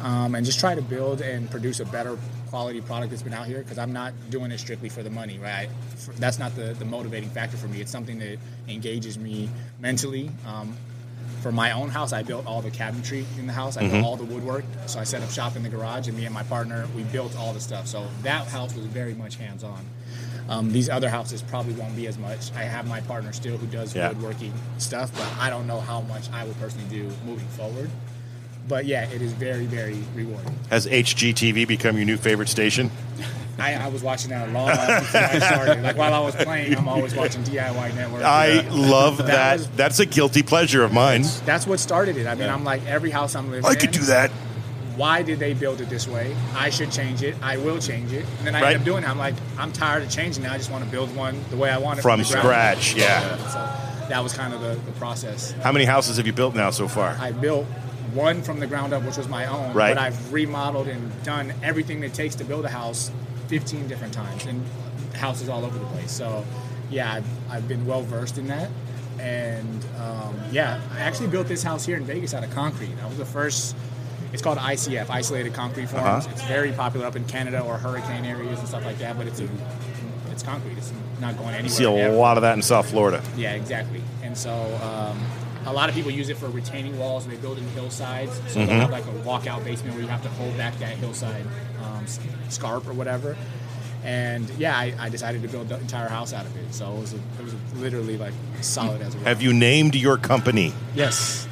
[0.00, 2.16] Um, and just try to build and produce a better
[2.50, 3.58] quality product that's been out here.
[3.58, 5.68] Because I'm not doing it strictly for the money, right?
[5.96, 7.80] For, that's not the, the motivating factor for me.
[7.80, 9.48] It's something that engages me
[9.80, 10.30] mentally.
[10.46, 10.76] Um,
[11.42, 13.76] for my own house, I built all the cabinetry in the house.
[13.76, 14.64] I built all the woodwork.
[14.86, 17.36] So I set up shop in the garage, and me and my partner, we built
[17.36, 17.86] all the stuff.
[17.86, 19.84] So that house was very much hands on.
[20.48, 22.50] Um, these other houses probably won't be as much.
[22.54, 24.08] I have my partner still who does Yeah.
[24.08, 27.90] woodworking stuff, but I don't know how much I would personally do moving forward.
[28.68, 30.54] But yeah, it is very, very rewarding.
[30.70, 32.90] Has HGTV become your new favorite station?
[33.58, 35.82] I, I was watching that a long time before I started.
[35.82, 38.22] Like while I was playing, I'm always watching DIY Network.
[38.22, 39.26] I love that.
[39.26, 41.22] That was- That's a guilty pleasure of mine.
[41.44, 42.26] That's what started it.
[42.28, 42.54] I mean, Yeah.
[42.54, 43.76] I'm like every house I'm living I in.
[43.78, 44.30] could do that.
[44.94, 46.36] why did they build it this way?
[46.54, 47.34] I should change it.
[47.42, 48.24] I will change it.
[48.38, 48.72] And then I Right.
[48.74, 49.08] end up doing it.
[49.08, 50.52] I'm like, I'm tired of changing now.
[50.52, 53.36] I just want to build one the way I want it From ground scratch, yeah.
[53.48, 55.50] So that was kind of the, the process.
[55.62, 57.16] How many houses have you built now so far?
[57.20, 57.66] I built
[58.14, 59.74] one from the ground up, which was my own.
[59.74, 59.94] Right.
[59.94, 63.10] But I've remodeled and done everything it takes to build a house
[63.48, 64.64] 15 different times and
[65.14, 66.10] houses all over the place.
[66.10, 66.44] So,
[66.90, 68.70] yeah, I've, I've been well versed in that.
[69.18, 72.94] And um, yeah, I actually built this house here in Vegas out of concrete.
[73.02, 73.74] I was the first.
[74.32, 76.06] It's called ICF, isolated concrete forms.
[76.26, 76.28] Uh-huh.
[76.30, 79.16] It's very popular up in Canada or hurricane areas and stuff like that.
[79.16, 79.48] But it's a,
[80.30, 80.76] it's concrete.
[80.76, 81.62] It's not going anywhere.
[81.62, 82.14] You see a ever.
[82.14, 83.22] lot of that in South Florida.
[83.36, 84.02] Yeah, exactly.
[84.22, 85.18] And so um,
[85.70, 87.24] a lot of people use it for retaining walls.
[87.24, 88.66] And they build in hillsides, so Mm-hmm.
[88.66, 91.44] they have like a walkout basement where you have to hold back that hillside
[91.84, 92.06] um,
[92.48, 93.36] scarp or whatever.
[94.04, 96.72] And yeah, I, I decided to build the entire house out of it.
[96.72, 99.18] So it was, a, it was literally like solid as a.
[99.20, 100.72] Have you named your company?
[100.94, 101.46] Yes.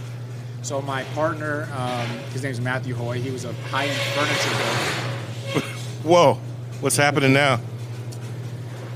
[0.62, 3.20] So my partner, um, his name's Matthew Hoy.
[3.20, 5.66] He was a high-end furniture builder.
[6.09, 6.35] Whoa,
[6.81, 7.61] what's happening now?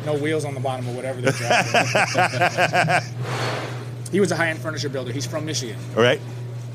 [0.07, 1.73] no wheels on the bottom or whatever they're driving.
[4.11, 5.13] he was a high-end furniture builder.
[5.13, 5.77] He's from Michigan.
[5.97, 6.21] All right.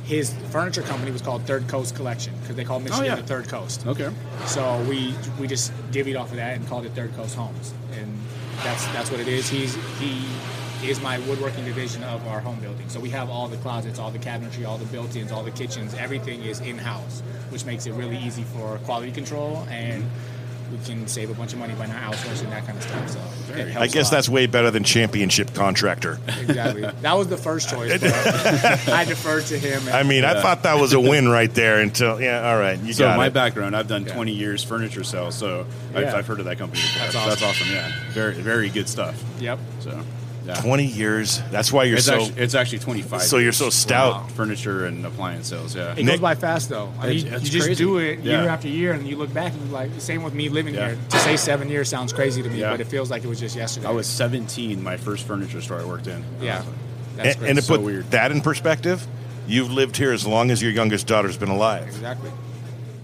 [0.06, 3.15] his furniture company was called Third Coast Collection because they called oh, Michigan yeah.
[3.15, 3.86] the Third Coast.
[3.88, 4.10] Okay.
[4.45, 8.17] So we we just divvied off of that and called it Third Coast Homes, and
[8.63, 9.50] that's that's what it is.
[9.50, 10.24] He's he
[10.88, 12.88] is my woodworking division of our home building.
[12.89, 15.95] So we have all the closets, all the cabinetry, all the built-ins, all the kitchens.
[15.95, 20.06] Everything is in-house, which makes it really easy for quality control and.
[20.71, 23.10] We can save a bunch of money by not outsourcing that kind of stuff.
[23.10, 26.19] So I guess that's way better than championship contractor.
[26.28, 28.01] exactly that was the first choice.
[28.01, 29.82] But I deferred to him.
[29.93, 32.80] I mean, I thought that was a win right there until, yeah, all right.
[32.80, 33.34] You So got my it.
[33.34, 34.13] background, I've done Yeah.
[34.15, 37.01] 20 years furniture sales, so I've, I've heard of that company before.
[37.01, 37.67] That's So That's awesome.
[37.67, 37.75] awesome.
[37.75, 39.21] Yeah, very very good stuff.
[39.39, 39.60] Yep.
[39.82, 40.01] So
[40.45, 41.41] yeah, 20 years.
[41.51, 42.15] That's why you're it's so.
[42.21, 43.21] actually it's actually 25.
[43.23, 44.31] So you're so for stout.
[44.31, 45.75] Furniture and appliance sales.
[45.75, 45.91] Yeah.
[45.93, 46.91] It Nick- goes by fast though.
[46.99, 47.84] I mean, It's- you just crazy.
[47.84, 48.53] do it year Yeah.
[48.53, 50.88] after year, and you look back and you're like, same with me living Yeah.
[50.89, 50.97] here.
[51.10, 52.71] To say seven years sounds crazy to me, Yeah.
[52.71, 53.88] but it feels like it was just yesterday.
[53.88, 54.84] I was 17.
[54.84, 56.23] My first furniture store I worked in.
[56.41, 56.60] yeah.
[56.60, 56.63] Uh,
[57.17, 58.12] That's and, and to so put weird.
[58.12, 59.05] that in perspective,
[59.47, 61.88] you've lived here as long as your youngest daughter's been alive.
[61.88, 62.29] exactly,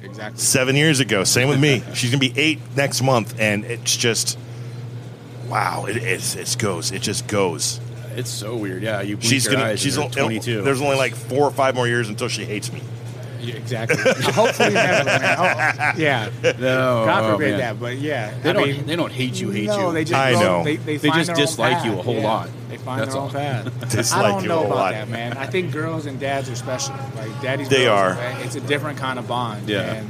[0.03, 0.39] exactly.
[0.39, 1.23] Seven years ago.
[1.23, 1.81] Same with me.
[1.93, 4.37] She's going to be eight next month, and it's just,
[5.51, 6.91] wow, it, it's, it goes.
[6.91, 7.79] It just goes.
[8.15, 8.83] It's so weird.
[8.83, 9.63] Yeah, you She's gonna.
[9.63, 10.61] eyes She's and o- you're 22.
[10.63, 12.81] There's only like four or five more years until she hates me.
[13.39, 13.97] Yeah, exactly.
[14.33, 15.75] Hopefully never, man.
[15.95, 16.29] Oh, yeah.
[16.43, 17.59] no, God oh, forbid man.
[17.59, 18.37] that, but yeah.
[18.41, 18.67] They I don't.
[18.67, 19.49] mean, they don't hate you.
[19.49, 19.93] Hate no, you.
[19.93, 20.63] they just I grow- know.
[20.63, 22.23] They, they, They just their own dislike you a whole Yeah.
[22.23, 22.49] lot.
[22.69, 23.27] They find That's their all.
[23.27, 23.89] own path.
[23.91, 24.91] Dislike I don't you know a about lot.
[24.91, 25.37] that, man.
[25.37, 26.93] I think girls and dads are special.
[27.15, 28.17] Like daddies, They girls, are.
[28.43, 29.67] It's a different kind of bond.
[29.67, 29.91] Yeah.
[29.93, 30.09] And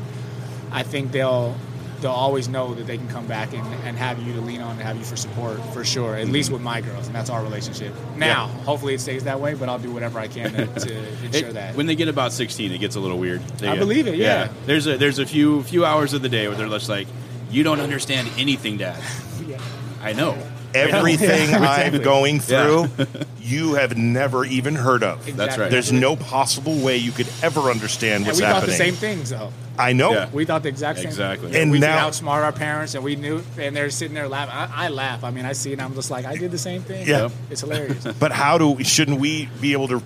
[0.71, 1.56] I think they'll
[2.02, 4.72] they'll always know that they can come back and, and have you to lean on
[4.72, 6.16] and have you for support for sure.
[6.16, 7.94] At least with my girls, and that's our relationship.
[8.18, 11.50] Now, hopefully it stays that way, but I'll do whatever I can to, to ensure
[11.50, 11.76] It- that.
[11.76, 13.42] when they get about 16, it gets a little weird.
[13.60, 14.50] They, I believe it, yeah.
[14.66, 17.08] There's a there's a few few hours of the day where they're just like,
[17.52, 19.02] "You don't understand anything, Dad."
[19.48, 19.60] Yeah.
[20.02, 20.38] I know.
[20.74, 23.06] Everything Yeah, I'm going through, Yeah.
[23.40, 25.36] you have never even heard of.
[25.36, 25.70] That's right.
[25.72, 28.62] There's no possible way you could ever understand And what's we happening.
[28.62, 29.52] thought the same things though.
[29.78, 30.12] I know.
[30.12, 30.30] Yeah.
[30.32, 31.08] We thought the exact same.
[31.08, 31.58] Exactly.
[31.60, 34.54] And we now- could outsmart our parents, and we knew, and they're sitting there laughing.
[34.54, 35.24] I, I laugh.
[35.24, 37.08] I mean, I see it, and I'm just like, I did the same thing.
[37.08, 37.30] Yeah.
[37.50, 38.06] it's hilarious.
[38.20, 40.04] But how do shouldn't we be able to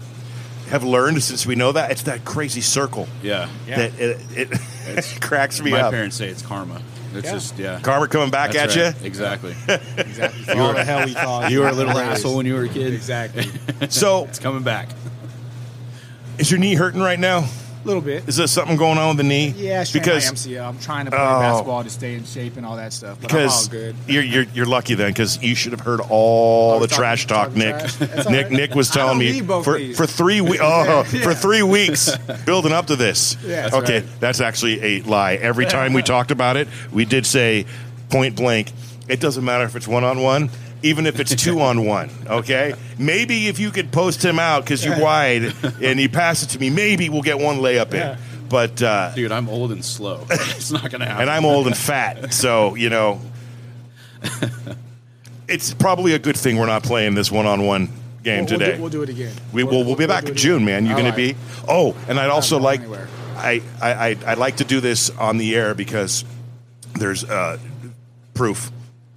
[0.70, 3.50] have learned since we know that it's that crazy circle Yeah.
[3.68, 3.76] Yeah.
[3.78, 4.52] that it, it,
[4.88, 5.92] It's- cracks me My up.
[5.92, 6.82] parents say it's karma.
[7.18, 7.32] It's Yeah.
[7.34, 7.80] just yeah.
[7.82, 8.96] Karma coming back That's at right.
[9.02, 9.08] you.
[9.08, 9.56] Exactly.
[9.98, 10.44] exactly.
[10.44, 11.52] For all the hell we caused.
[11.52, 12.94] you were a little asshole when you were a kid.
[12.94, 13.46] Exactly.
[13.90, 14.90] So, It's coming back.
[16.38, 17.48] is your knee hurting right now?
[17.86, 18.28] A little bit.
[18.28, 19.50] Is there something going on with the knee?
[19.56, 20.68] Yeah, I because my MCL.
[20.68, 21.40] I'm trying to play Oh.
[21.40, 23.20] basketball to stay in shape and all that stuff.
[23.22, 23.96] But I'm all because good.
[24.08, 27.56] you're, you're you're lucky then because you should have heard all the talking- trash talk,
[27.56, 27.78] Nick.
[27.78, 28.00] trash?
[28.00, 28.52] Nick right.
[28.52, 29.96] Nick was telling me for these.
[29.96, 30.60] for three weeks.
[30.64, 33.38] Oh, for three weeks building up to this.
[33.44, 34.20] Yeah, that's okay, right.
[34.20, 35.36] that's actually a lie.
[35.36, 37.66] Every time we talked about it, we did say
[38.10, 38.72] point blank.
[39.08, 40.50] It doesn't matter if it's one on one.
[40.86, 42.74] Even if it's two on one, okay?
[43.00, 46.60] Maybe if you could post him out because you're wide and you pass it to
[46.60, 47.96] me, maybe we'll get one layup in.
[47.98, 48.18] Yeah.
[48.50, 50.26] But uh, Dude, I'm old and slow.
[50.32, 51.22] It's not gonna happen.
[51.24, 53.20] and I'm old and fat, so you know,
[55.48, 57.88] it's probably a good thing we're not playing this one-on-one
[58.24, 58.76] game We'll- we'll, today.
[58.76, 59.34] do, we'll do it again.
[59.54, 59.84] We will.
[59.84, 60.66] We'll be back in June, again.
[60.66, 60.86] man.
[60.86, 61.36] You're All going to right.
[61.36, 61.66] be.
[61.68, 62.82] Oh, and I'd also like.
[62.82, 63.08] anywhere.
[63.38, 66.24] I, I I I'd like to do this on the air because
[66.94, 67.58] there's uh,
[68.34, 68.72] proof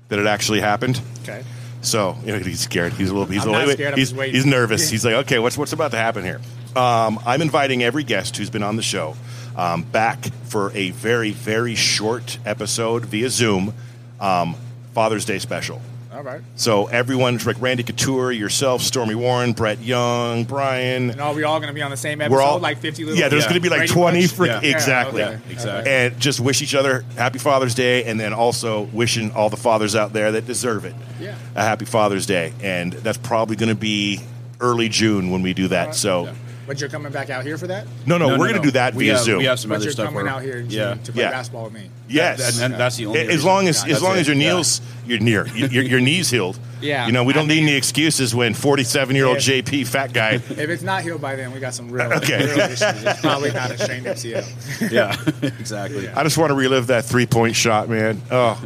[0.08, 1.00] that it actually happened.
[1.22, 1.44] Okay.
[1.80, 2.92] So you know, he's scared.
[2.94, 3.28] He's a little.
[3.28, 3.74] He's I'm a little.
[3.74, 4.34] scared, he's, waiting.
[4.34, 4.90] he's nervous.
[4.90, 6.40] He's like, okay, what's what's about to happen here?
[6.76, 9.16] Um, I'm inviting every guest who's been on the show
[9.56, 13.74] um, back for a very very short episode via Zoom,
[14.20, 14.54] um,
[14.92, 15.80] Father's Day special.
[16.18, 16.40] All right.
[16.56, 21.10] So everyone's like Randy Couture, yourself, Stormy Warren, Brett Young, Brian.
[21.10, 22.34] And are we all going to be on the same episode?
[22.34, 23.50] We're all like 50 little Yeah, there's Yeah.
[23.50, 24.32] going to be like Brady 20 Bunch?
[24.32, 24.60] frick Yeah.
[24.60, 25.22] Yeah, exactly.
[25.22, 25.38] okay.
[25.48, 25.92] exactly.
[25.92, 29.94] And just wish each other happy Father's Day and then also wishing all the fathers
[29.94, 30.96] out there that deserve it.
[31.20, 31.36] Yeah.
[31.54, 32.52] A happy Father's Day.
[32.64, 34.20] And that's probably going to be
[34.60, 35.80] early June when we do that.
[35.82, 35.94] Alright.
[35.94, 36.32] So Yeah.
[36.68, 37.86] But you're coming back out here for that?
[38.06, 39.38] no, no, we're going to do that we via have, Zoom.
[39.38, 40.04] We have some But other you're stuff.
[40.08, 40.94] coming where- out here yeah.
[41.02, 41.30] to play Yeah.
[41.30, 41.88] basketball with me.
[42.08, 42.60] yes.
[42.60, 43.20] And, and that's the only.
[43.22, 43.46] as reason.
[43.46, 44.42] long as Yeah, as long that's as your it.
[44.42, 44.54] Yeah.
[44.56, 46.58] knees you're near your, your knees healed.
[46.82, 47.06] Yeah.
[47.06, 50.32] You know, we don't need mean- any excuses when 47 year old JP fat guy.
[50.50, 52.44] If it's not healed by then, we got some real, Okay.
[52.44, 52.82] real issues.
[52.82, 54.92] It's probably not a strained MCL.
[54.92, 55.16] Yeah,
[55.58, 56.08] exactly.
[56.10, 58.20] I just want to relive that three point shot, man.
[58.30, 58.60] Oh,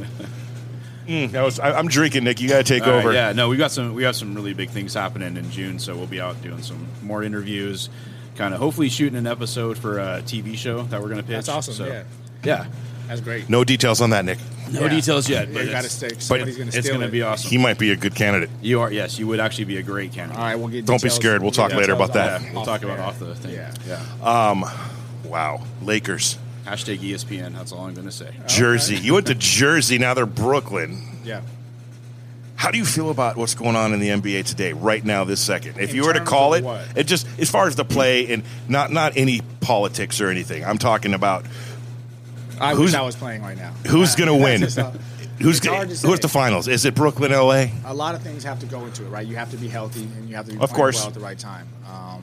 [1.12, 1.60] Mm, that was.
[1.60, 2.40] I, I'm drinking, Nick.
[2.40, 3.12] You got to take All right, over.
[3.12, 5.94] yeah, no, we got some we have some really big things happening in June, so
[5.94, 7.90] we'll be out doing some more interviews,
[8.36, 11.34] kind of hopefully shooting an episode for a TV show that we're going to pitch.
[11.34, 12.04] That's awesome, So, yeah.
[12.44, 12.66] yeah.
[13.08, 13.50] That's great.
[13.50, 14.38] No details on that, Nick.
[14.70, 14.88] No Yeah.
[14.88, 16.22] details yet, but you got to it's, stick.
[16.22, 17.50] Somebody's going to it's steal going to be awesome.
[17.50, 18.48] He might be a good candidate.
[18.62, 20.38] you are yes, you would actually be a great candidate.
[20.38, 20.86] All right, we'll get.
[20.86, 21.42] Don't be scared.
[21.42, 22.34] We'll talk get later details about that.
[22.36, 23.52] off- Yeah, we'll off talk about off the thing.
[23.54, 23.74] Yeah.
[23.86, 24.70] yeah.
[25.24, 27.54] Wow, Lakers, Hashtag ESPN.
[27.54, 28.30] That's all I'm going to say.
[28.46, 28.96] Jersey.
[28.96, 29.98] You went to Jersey.
[29.98, 31.02] Now they're Brooklyn.
[31.24, 31.42] Yeah.
[32.54, 35.40] How do you feel about what's going on in the NBA today, right now, this
[35.40, 35.78] second?
[35.80, 36.84] If In you were to terms call of it, what?
[36.96, 40.64] it just as far as the play and not not any politics or anything.
[40.64, 41.44] I'm talking about
[42.60, 43.72] I Who's- wish I was playing right now.
[43.88, 44.60] who's going to that's win.
[44.60, 44.92] just a-
[45.42, 46.22] Who's it's gonna, hard to who's say.
[46.22, 46.68] the finals?
[46.68, 47.66] Is it Brooklyn, LA?
[47.84, 49.26] a lot of things have to go into it, right?
[49.26, 50.98] You have to be healthy and you have to be Of playing course.
[51.00, 51.66] well at the right time.
[51.90, 52.22] Um,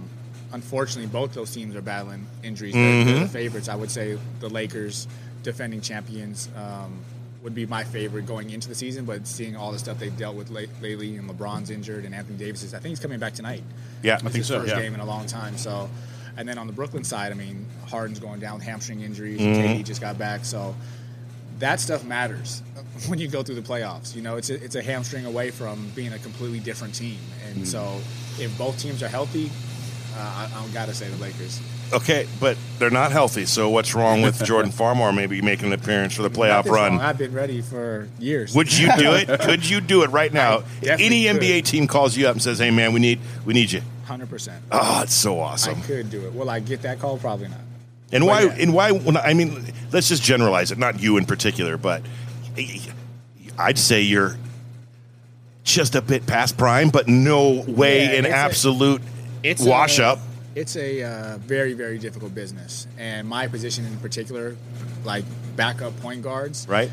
[0.52, 2.74] unfortunately, both those teams are battling injuries.
[2.74, 3.70] They're, they're the favorites.
[3.70, 5.08] I would say the Lakers,
[5.44, 7.00] defending champions, um,
[7.44, 9.06] would be my favorite going into the season.
[9.06, 12.38] But seeing all the stuff they've dealt with late, lately, and LeBron's injured, and Anthony
[12.38, 13.64] Davis is, I think he's coming back tonight.
[14.04, 14.82] Yeah, I think his so, First yeah.
[14.82, 15.58] game in a long time.
[15.58, 15.90] So,
[16.38, 19.40] and then on the Brooklyn side, I mean, Harden's going down with hamstring injuries.
[19.40, 19.62] Mm-hmm.
[19.62, 20.76] KD just got back, so
[21.60, 22.64] that stuff matters
[23.08, 24.16] when you go through the playoffs.
[24.16, 27.52] You know, it's a, it's a hamstring away from being a completely different team, Mm.
[27.56, 28.00] and so
[28.38, 29.50] if both teams are healthy,
[30.18, 31.62] Uh, I, I gotta say the Lakers.
[31.94, 33.46] Okay, but they're not healthy.
[33.46, 36.98] So what's wrong with Jordan Farmar maybe making an appearance for the playoff Nothing's wrong.
[36.98, 37.02] run?
[37.06, 38.54] I've been ready for years.
[38.56, 39.40] Would you do it?
[39.42, 40.58] Could you do it right now?
[40.58, 41.42] I definitely Any could.
[41.42, 44.30] NBA team calls you up and says, "Hey, man, we need we need you." Hundred
[44.30, 44.64] percent.
[44.72, 45.76] Ah, oh, it's so awesome.
[45.76, 45.88] I awesome.
[45.88, 46.34] could do it.
[46.34, 47.18] Will I get that call?
[47.18, 47.60] Probably not.
[48.12, 48.42] And why?
[48.44, 48.56] yeah.
[48.60, 48.92] And why?
[48.92, 50.78] When I mean, let's just generalize it.
[50.80, 52.02] Not you in particular, but
[53.58, 54.36] I'd say you're
[55.64, 59.02] just a bit past prime, but no way Yeah, an it's a- absolute
[59.44, 60.20] It's wash a, up.
[60.56, 64.56] It's a uh, very very difficult business, and my position in particular,
[65.04, 65.26] like
[65.56, 66.92] backup point guards, Right?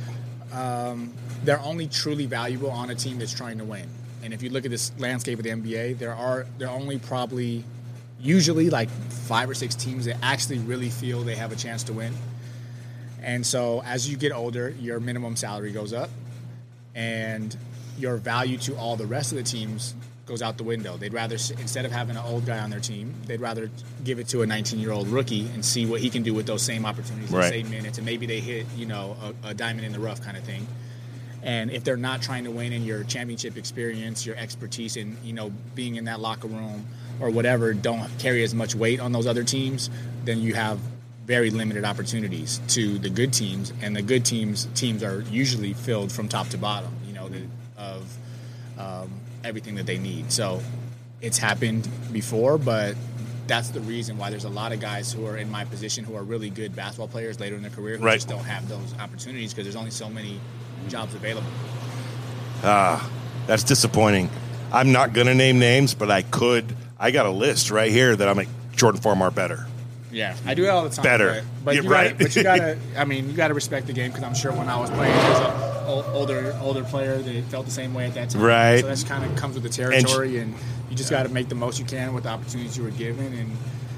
[1.44, 3.88] they're only truly valuable on a team that's trying to win.
[4.22, 6.98] And if you look at this landscape of the NBA, there are there are only
[6.98, 7.64] probably
[8.20, 11.92] usually like five or six teams that actually really feel they have a chance to
[11.92, 12.12] win.
[13.22, 16.10] And so as you get older, your minimum salary goes up
[16.94, 17.56] and
[17.98, 19.94] your value to all the rest of the teams
[20.26, 20.96] goes out the window.
[20.96, 23.70] They'd rather instead of having an old guy on their team, they'd rather
[24.04, 26.84] give it to a 19-year-old rookie and see what he can do with those same
[26.84, 27.50] opportunities, Right.
[27.50, 30.36] same minutes, and maybe they hit, you know, a, a diamond in the rough kind
[30.36, 30.66] of thing.
[31.42, 35.32] And if they're not trying to win in your championship experience, your expertise in you
[35.32, 36.86] know being in that locker room
[37.20, 39.88] or whatever don't carry as much weight on those other teams,
[40.24, 40.80] then you have
[41.24, 43.72] very limited opportunities to the good teams.
[43.80, 46.92] And the good teams teams are usually filled from top to bottom.
[47.06, 47.42] You know, the,
[47.76, 48.16] of
[48.76, 49.10] um,
[49.46, 50.30] everything that they need.
[50.32, 50.60] So
[51.22, 52.94] it's happened before, but
[53.46, 56.16] that's the reason why there's a lot of guys who are in my position who
[56.16, 58.14] are really good basketball players later in their career who Right.
[58.14, 60.40] just don't have those opportunities because there's only so many
[60.88, 61.48] jobs available.
[62.64, 63.08] Ah,
[63.46, 64.28] that's disappointing.
[64.72, 66.76] I'm not going to name names, but I could.
[66.98, 69.66] I got a list right here that I'm like Jordan Farmar better.
[70.10, 71.02] Yeah, I do it all the time.
[71.02, 71.44] Better.
[71.64, 72.12] but, but you right.
[72.12, 72.78] Gotta, but you gotta.
[72.96, 75.38] I mean, you gotta respect the game because I'm sure when I was playing as
[75.40, 75.44] an
[75.86, 78.42] older older player, they felt the same way at that time.
[78.42, 78.80] Right.
[78.80, 80.54] So that's kind of comes with the territory, and,
[80.90, 83.32] you just got to make the most you can with the opportunities you were given,
[83.32, 83.50] and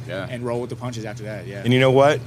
[0.09, 0.27] Yeah.
[0.31, 1.47] and roll with the punches after that.
[1.47, 1.61] Yeah.
[1.65, 2.21] And you know what?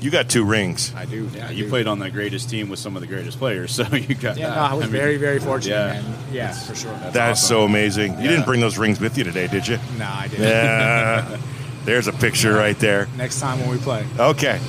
[0.00, 0.92] You got two rings.
[0.96, 1.30] I do.
[1.32, 1.70] Yeah, I you do.
[1.70, 4.48] played on the greatest team with some of the greatest players, so you got Yeah,
[4.48, 4.56] that.
[4.56, 5.76] no, I was mean, very very fortunate.
[5.76, 6.02] yeah.
[6.02, 6.14] man.
[6.32, 6.90] yeah, for sure.
[6.94, 7.48] That's That's awesome.
[7.56, 8.14] so amazing.
[8.14, 8.30] You Yeah.
[8.30, 9.78] didn't bring those rings with you today, did you?
[9.98, 10.44] No, I didn't.
[10.48, 11.36] Yeah.
[11.84, 13.06] There's a picture right there.
[13.16, 14.04] Next time when we play.
[14.18, 14.60] Okay.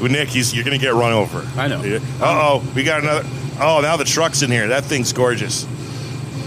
[0.00, 1.46] Well, Nick, he's, you're going to get run over.
[1.56, 1.78] I know.
[2.20, 3.26] Uh oh, we got another.
[3.62, 4.68] Oh, now the truck's in here.
[4.68, 5.66] That thing's gorgeous.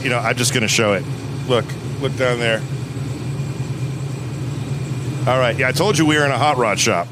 [0.04, 1.04] You know, I'm just going to show it.
[1.48, 1.66] Look,
[2.02, 2.62] look down there.
[5.28, 5.58] All right.
[5.58, 7.08] Yeah, I told you we were in a hot rod shop.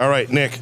[0.00, 0.58] All right, Nick,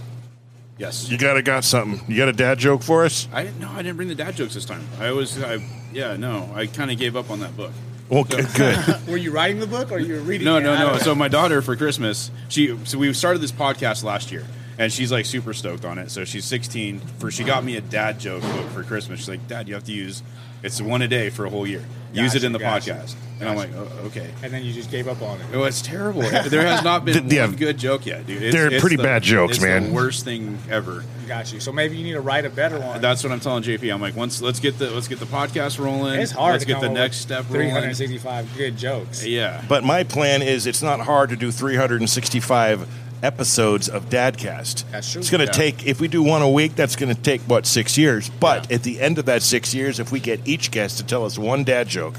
[0.77, 1.09] Yes.
[1.09, 2.03] you got to got something.
[2.11, 3.27] You got a dad joke for us?
[3.33, 3.61] I didn't.
[3.61, 4.87] No, I didn't bring the dad jokes this time.
[5.01, 5.43] I was.
[5.43, 5.59] I,
[5.93, 6.17] yeah.
[6.17, 6.51] No.
[6.55, 7.73] I kind of gave up on that book.
[8.11, 8.47] Well, good.
[8.55, 8.77] good.
[9.09, 10.63] Were you writing the book or you were reading No, it?
[10.65, 10.99] no, I no.
[10.99, 14.45] So my daughter for Christmas, she so we started this podcast last year,
[14.83, 16.11] and she's like super stoked on it.
[16.11, 17.01] So she's 16.
[17.19, 19.21] For she got me a dad joke book for Christmas.
[19.21, 20.23] She's like, Dad, you have to use.
[20.63, 21.85] It's one a day for a whole year.
[22.13, 23.15] use it in the gotcha, podcast.
[23.41, 24.31] And I'm like, oh, okay.
[24.45, 25.47] and then you just gave up on it.
[25.53, 26.21] Oh, it's terrible.
[26.23, 27.47] There has not been Yeah.
[27.47, 28.41] one good joke yet, dude.
[28.41, 29.89] It's, They're it's pretty the- bad jokes, it's man.
[29.89, 31.05] The worst thing ever.
[31.27, 31.59] Got you.
[31.59, 33.01] So maybe you need to write a better one.
[33.01, 33.93] That's what I'm telling JP.
[33.93, 36.21] I'm like, once let's get the let's get the podcast rolling.
[36.21, 37.71] it's hard Let's to get come the next with step rolling.
[37.71, 39.25] 365 good jokes.
[39.27, 39.65] Yeah.
[39.69, 42.87] But my plan is it's not hard to do 365
[43.23, 44.85] episodes of Dadcast.
[44.91, 45.21] That's true.
[45.21, 45.53] It's going to Yeah.
[45.53, 48.29] take, if we do one a week, that's going to take, what, six years?
[48.41, 48.77] But Yeah.
[48.77, 51.39] at the end of that six years, if we get each guest to tell us
[51.39, 52.17] one dad joke,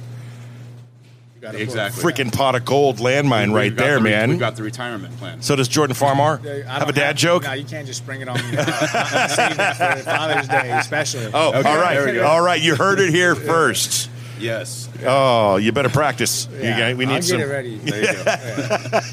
[1.36, 1.62] You got a book.
[1.62, 2.01] Exactly.
[2.04, 4.30] freaking pot of gold landmine We've right there, the man.
[4.30, 5.41] We've got the retirement plan.
[5.41, 7.43] so does Jordan Farmar I have a dad joke?
[7.43, 8.58] No, you can't just spring it on me.
[8.58, 11.30] Uh, for Father's Day, especially.
[11.34, 11.95] Oh, Okay, all right.
[11.95, 12.26] there we go.
[12.26, 12.62] All right.
[12.62, 14.10] You heard it here first.
[14.39, 14.88] Yes.
[15.06, 16.47] Oh, you better practice.
[16.62, 17.38] Yeah, guys- we need I'll some.
[17.39, 17.76] get it ready.
[17.78, 18.99] There you go.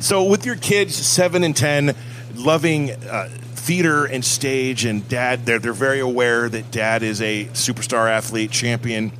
[0.00, 1.94] So, with your kids, seven and ten,
[2.34, 7.46] loving uh, theater and stage, and dad, they're they're very aware that dad is a
[7.46, 9.10] superstar athlete, champion.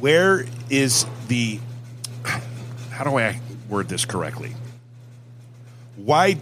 [0.00, 1.60] Where is the?
[2.90, 4.52] How do I word this correctly?
[5.96, 6.38] Why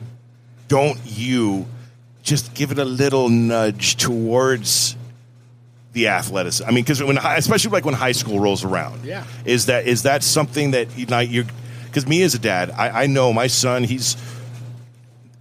[0.68, 1.66] don't you
[2.22, 4.96] just give it a little nudge towards
[5.92, 6.66] the athleticism?
[6.66, 9.24] I mean, because when, especially like when high school rolls around, Yeah.
[9.44, 11.44] is that is that something that you know you?
[11.90, 13.84] Because me as a dad, I, I know my son.
[13.84, 14.16] He's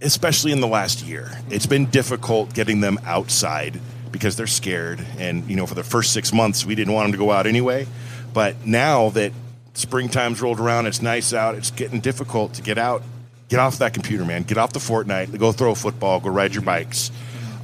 [0.00, 3.78] especially in the last year, it's been difficult getting them outside
[4.10, 5.04] because they're scared.
[5.18, 7.46] And you know, for the first six months, we didn't want them to go out
[7.46, 7.86] anyway.
[8.32, 9.32] But now that
[9.74, 11.54] springtime's rolled around, it's nice out.
[11.54, 13.02] It's getting difficult to get out.
[13.48, 14.44] Get off that computer, man.
[14.44, 15.36] Get off the Fortnite.
[15.38, 16.20] Go throw a football.
[16.20, 17.10] Go ride your bikes.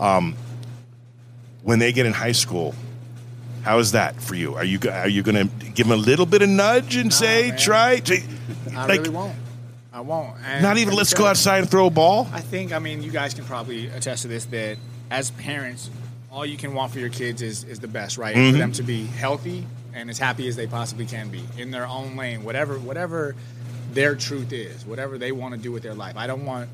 [0.01, 0.35] Um,
[1.63, 2.75] when they get in high school,
[3.63, 4.55] how is that for you?
[4.55, 7.49] Are you are you going to give them a little bit of nudge and say
[7.49, 7.59] man.
[7.59, 8.01] try?
[8.75, 9.37] I like really won't.
[9.93, 10.37] I won't.
[10.45, 12.29] And not even let's go outside and throw a ball.
[12.33, 14.77] I think, I mean, you guys can probably attest to this that
[15.11, 15.89] as parents,
[16.31, 18.37] all you can want for your kids is, is the best, right?
[18.37, 18.53] Mm-hmm.
[18.53, 21.87] For them to be healthy and as happy as they possibly can be in their
[21.87, 23.35] own lane, whatever whatever
[23.93, 26.17] their truth is, whatever they want to do with their life.
[26.19, 26.69] I don't want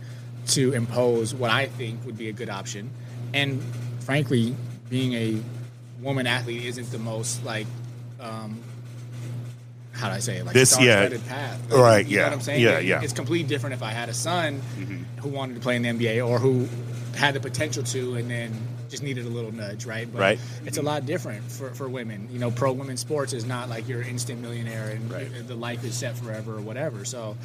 [0.48, 2.90] to impose what I think would be a good option.
[3.32, 3.62] And
[4.00, 4.56] frankly,
[4.90, 5.40] being a
[6.02, 7.68] woman athlete isn't the most like
[8.18, 8.60] um,
[9.92, 10.44] how do I say it?
[10.46, 11.08] Like This- yeah.
[11.28, 11.60] path.
[11.70, 12.28] Like, Right, You know yeah.
[12.28, 12.62] what I'm saying?
[12.62, 13.02] Yeah, yeah.
[13.02, 15.20] It's completely different if I had a son Mm-hmm.
[15.20, 16.68] who wanted to play in the NBA or who
[17.16, 18.52] had the potential to and then
[18.88, 20.06] just needed a little nudge, right?
[20.10, 20.38] But Right.
[20.66, 22.28] it's a lot different for, for women.
[22.30, 25.46] You know, pro women sports is not like you're instant millionaire and Right.
[25.48, 27.04] the life is set forever or whatever.
[27.06, 27.36] So,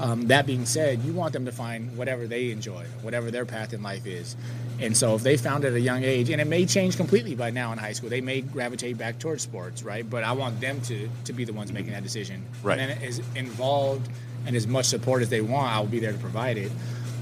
[0.00, 3.72] um, that being said, you want them to find whatever they enjoy, whatever their path
[3.72, 4.36] in life is.
[4.84, 7.34] And so, if they found it at a young age, and it may change completely
[7.34, 10.08] by now in high school, they may gravitate back towards sports, right?
[10.08, 12.44] But I want them to to be the ones making that decision.
[12.62, 12.78] Right.
[12.78, 14.08] And then as involved
[14.46, 16.70] and as much support as they want, I will be there to provide it.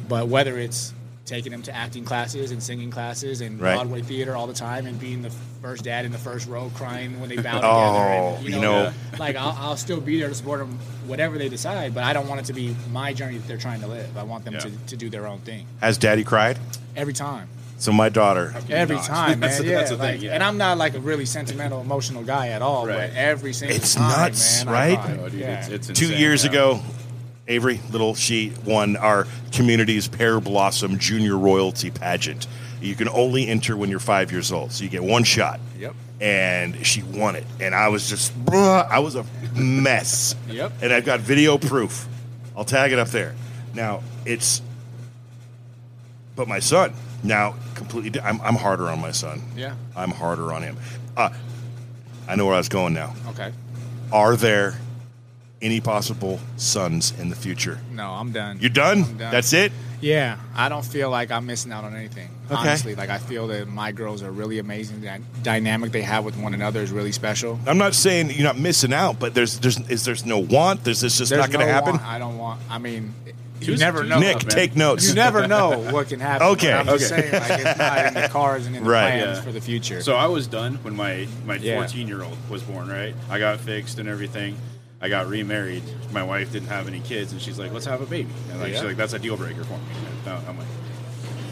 [0.09, 0.93] But whether it's
[1.25, 3.75] taking them to acting classes and singing classes and Right.
[3.77, 5.31] Broadway theater all the time and being the
[5.63, 7.67] first dad in the first row crying when they bow together.
[7.69, 11.49] Oh, and, you know- like I'll, I'll still be there to support them, whatever they
[11.49, 11.95] decide.
[11.95, 14.19] But I don't want it to be my journey that they're trying to live.
[14.19, 14.61] I want them Yeah.
[14.61, 16.59] to, to do their own thing Has Daddy cried?
[16.97, 19.05] Every time, So my daughter, every not?
[19.05, 19.41] time, man.
[19.51, 20.35] That's the- yeah, that's the like, thing, yeah.
[20.35, 22.87] And I'm not like a really sentimental, emotional guy at all.
[22.87, 23.11] Right.
[23.11, 23.83] But every single time.
[23.83, 24.99] It's time, nuts, man, I right?
[24.99, 25.19] cry.
[25.23, 25.59] Oh, dude, Yeah.
[25.61, 26.51] it's, it's two insane, years yeah.
[26.51, 26.81] ago,
[27.49, 32.47] Avery Little she won our community's Pear Blossom Junior Royalty Pageant.
[32.81, 35.61] You can only enter when you're five years old, so you get one shot.
[35.79, 35.95] Yep.
[36.21, 39.25] And she won it, and I was just, bruh, I was a
[39.57, 40.37] mess.
[40.49, 40.73] Yep.
[40.83, 42.07] And I've got video proof.
[42.57, 43.35] I'll tag it up there.
[43.75, 44.63] Now it's,
[46.37, 48.21] but my son now completely.
[48.21, 49.43] I'm, I'm harder on my son.
[49.57, 49.75] Yeah.
[49.97, 50.77] I'm harder on him.
[51.17, 51.31] Uh,
[52.29, 53.15] I know where I was going now.
[53.29, 53.53] Okay.
[54.13, 54.79] Are there
[55.61, 57.79] any possible sons in the future?
[57.93, 58.59] No, I'm done.
[58.61, 59.05] You're done?
[59.05, 59.31] I'm done.
[59.33, 59.73] That's it?
[60.01, 62.29] Yeah, I don't feel like I'm missing out on anything.
[62.47, 62.57] Okay.
[62.57, 65.01] Honestly, like I feel that my girls are really amazing.
[65.01, 67.61] The dynamic they have with one another is really special.
[67.69, 70.83] I'm not saying you're not missing out, but there's there's is there's no want?
[70.83, 71.93] There's this just There's not going to no happen?
[71.93, 72.03] want.
[72.05, 72.61] I don't want.
[72.69, 73.15] I mean,
[73.67, 74.19] you never know.
[74.19, 74.51] Nick, man.
[74.51, 75.09] take notes.
[75.09, 76.47] You never know what can happen.
[76.49, 77.31] Okay, I'm just okay.
[77.31, 79.23] saying, like it's not in the cards and in the Right.
[79.23, 79.43] plans Yeah.
[79.43, 80.01] for the future.
[80.03, 81.77] So I was done when my my Yeah.
[81.77, 82.89] 14 year old was born.
[82.89, 84.57] Right, I got fixed and everything.
[85.01, 85.83] I got remarried.
[86.13, 88.71] My wife didn't have any kids, and she's like, "Let's have a baby." And like,
[88.73, 88.79] Yeah.
[88.79, 89.85] she's like, "That's a deal breaker for me."
[90.27, 90.67] And I'm like,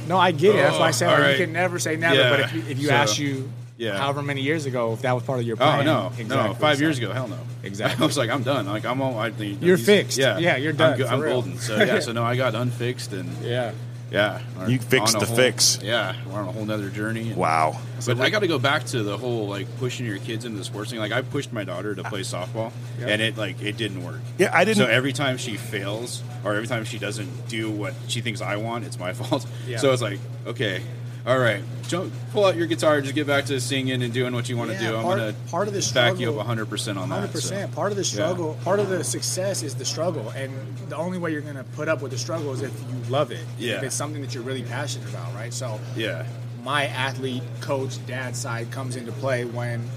[0.09, 0.59] No, I get it.
[0.59, 1.39] That's why I Oh, said all right.
[1.39, 2.17] you can never say never.
[2.17, 2.31] Yeah.
[2.31, 3.51] But if you, if you So, asked you,
[3.81, 3.97] yeah.
[3.99, 6.55] however many years ago, if that was part of your "Oh plan, no, no, exactly.
[6.61, 8.03] five So- years ago, hell no." Exactly.
[8.05, 9.19] I was like, "I'm done." Like I'm all.
[9.19, 10.19] I, think You're these- fixed.
[10.19, 11.59] Yeah, Yeah, you're done, I'm, go- I'm golden.
[11.59, 13.73] So yeah, so no, I got unfixed, and Yeah.
[14.11, 15.79] yeah, You fixed the whole- fix.
[15.83, 17.29] Yeah, we're on a whole nother journey.
[17.29, 17.79] and- Wow.
[18.07, 20.65] But I got to go back to the whole like pushing your kids into the
[20.65, 20.99] sports thing.
[20.99, 23.09] Like I pushed my daughter to play softball, Yeah.
[23.09, 24.21] and it like it didn't work.
[24.39, 24.79] Yeah, I didn't.
[24.79, 28.57] So every time she fails, or every time she doesn't do what she thinks I
[28.57, 29.47] want, it's my fault.
[29.67, 29.77] Yeah.
[29.77, 30.81] So it's like, okay,
[31.27, 34.49] all right, jump, pull out your guitar, just get back to singing and doing what
[34.49, 34.97] you want to Yeah, do.
[34.97, 37.15] I'm part- gonna part of the back you struggle- up 100 percent on that.
[37.17, 37.33] Hundred so.
[37.41, 37.73] percent.
[37.75, 40.53] Part of the struggle, part of the success is the struggle, and
[40.89, 43.31] the only way you're going to put up with the struggle is if you love
[43.33, 43.45] it.
[43.59, 43.77] Yeah.
[43.77, 45.53] If it's something that you're really passionate about, right?
[45.53, 46.25] So Yeah,
[46.65, 49.89] my athlete, coach, dad side comes into play when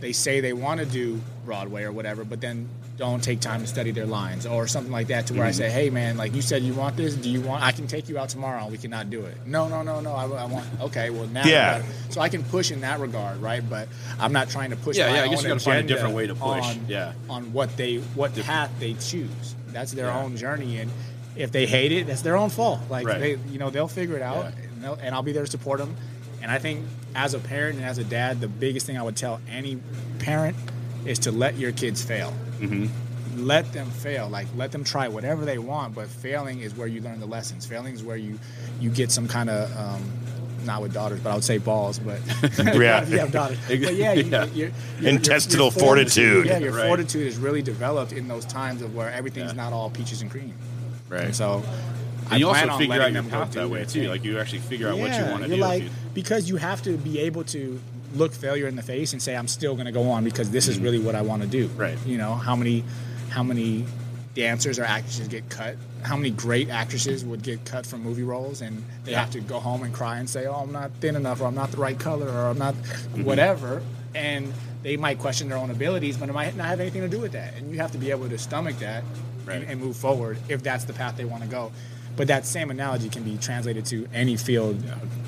[0.00, 2.68] they say they want to do Broadway or whatever, but then
[3.00, 5.26] don't take time to study their lines or something like that.
[5.26, 5.56] To where I Mm-hmm.
[5.58, 7.14] say, hey man, like you said you want this.
[7.14, 7.64] Do you want?
[7.64, 8.62] I can take you out tomorrow.
[8.62, 9.36] and We cannot do it.
[9.46, 10.12] No, no, no, no.
[10.12, 10.66] I, I want.
[10.82, 11.44] Okay, well now.
[11.44, 11.82] Yeah.
[12.10, 13.68] So I can push in that regard, right?
[13.68, 13.88] But
[14.20, 14.96] I'm not trying to push.
[14.96, 16.64] Yeah, yeah, I guess you gotta find a different way to push.
[16.64, 17.14] On, Yeah.
[17.28, 19.56] On what they what path they choose.
[19.68, 20.20] That's their Yeah.
[20.22, 20.90] own journey, and
[21.36, 22.80] if they hate it, that's their own fault.
[22.90, 23.20] Like Right.
[23.20, 24.62] they, you know, they'll figure it out, Yeah.
[24.74, 25.96] and, they'll- and I'll be there to support them.
[26.42, 26.84] And I think
[27.14, 29.78] as a parent and as a dad, the biggest thing I would tell any
[30.18, 30.56] parent
[31.06, 32.32] is to let your kids fail.
[32.60, 32.86] Mm-hmm.
[33.46, 34.28] Let them fail.
[34.28, 37.64] Like let them try whatever they want, but failing is where you learn the lessons.
[37.66, 38.38] Failing is where you
[38.80, 40.02] you get some kind of um,
[40.66, 41.98] not with daughters, but I would say balls.
[41.98, 42.20] But
[42.58, 43.06] Yeah.
[43.06, 43.58] you have daughters.
[43.68, 44.44] But yeah, you, Yeah.
[44.46, 44.70] Your,
[45.00, 46.46] your, Intestinal your fortitude- fortitude.
[46.46, 46.86] Yeah, your Right.
[46.88, 49.62] fortitude is really developed in those times of where everything's Yeah.
[49.64, 50.52] not all peaches and cream.
[51.08, 51.26] right.
[51.26, 51.62] And so
[52.30, 54.08] and you I plan also on figure out your path that way too.
[54.08, 55.56] Like you actually figure out what you want to do.
[55.56, 55.84] like
[56.14, 57.80] because you have to be able to
[58.14, 60.68] look failure in the face and say I'm still going to go on because this
[60.68, 61.68] is really what I want to do.
[61.76, 61.96] Right.
[62.06, 62.84] You know how many
[63.30, 63.84] how many
[64.34, 65.76] dancers or actresses get cut?
[66.02, 69.20] How many great actresses would get cut from movie roles and they Yeah.
[69.20, 71.54] have to go home and cry and say, "Oh, I'm not thin enough, or I'm
[71.54, 73.24] not the right color, or I'm not Mm-hmm.
[73.24, 73.82] whatever,"
[74.14, 74.52] and
[74.82, 77.32] they might question their own abilities, but it might not have anything to do with
[77.32, 77.54] that.
[77.56, 79.04] And you have to be able to stomach that
[79.46, 79.56] Right.
[79.62, 81.70] and, and move forward if that's the path they want to go.
[82.16, 84.80] But that same analogy can be translated to any field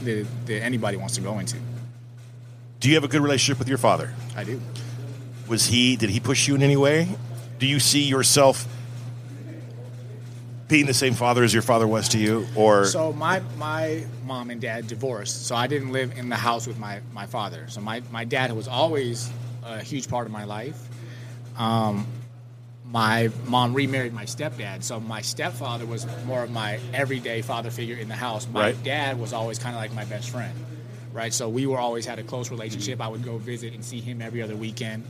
[0.05, 1.57] that, that anybody wants to go into.
[2.83, 4.13] Do you have a good relationship with your father?
[4.37, 4.61] I do.
[5.47, 5.95] Was he?
[5.95, 7.09] Did he push you in any way?
[7.61, 8.67] Do you see yourself
[10.67, 14.51] being the same father as your father was to you, or So my my mom
[14.51, 17.67] and dad divorced, so I didn't live in the house with my my father.
[17.69, 19.31] So my my dad was always
[19.65, 20.89] a huge part of my life.
[21.57, 22.05] Um,
[22.85, 27.97] my mom remarried my stepdad, so my stepfather was more of my everyday father figure
[27.97, 28.49] in the house.
[28.53, 28.83] My Right.
[28.83, 30.53] dad was always kind of like my best friend,
[31.13, 31.33] right?
[31.33, 33.01] So we were always had a close relationship.
[33.01, 35.05] I would go visit and see him every other weekend.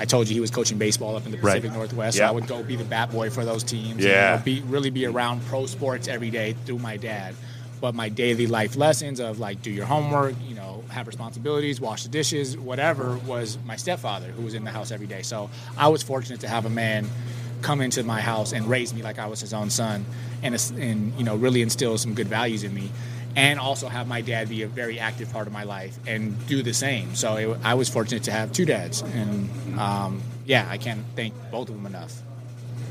[0.00, 1.54] I told you he was coaching baseball up in the Right.
[1.56, 2.28] Pacific Northwest, so Yeah.
[2.28, 3.92] I would go be the bat boy for those teams.
[3.92, 4.32] and, Yeah.
[4.32, 7.34] you know, be really be around pro sports every day through my dad.
[7.80, 12.02] But my daily life lessons of like do your homework, you know, have responsibilities, wash
[12.04, 15.22] the dishes, whatever, was my stepfather who was in the house every day.
[15.22, 17.06] So I was fortunate to have a man
[17.62, 20.04] come into my house and raise me like I was his own son,
[20.42, 22.90] and and you know really instill some good values in me,
[23.36, 26.62] and also have my dad be a very active part of my life and do
[26.62, 27.14] the same.
[27.14, 31.34] So it, I was fortunate to have two dads, and um, yeah, I can't thank
[31.50, 32.20] both of them enough.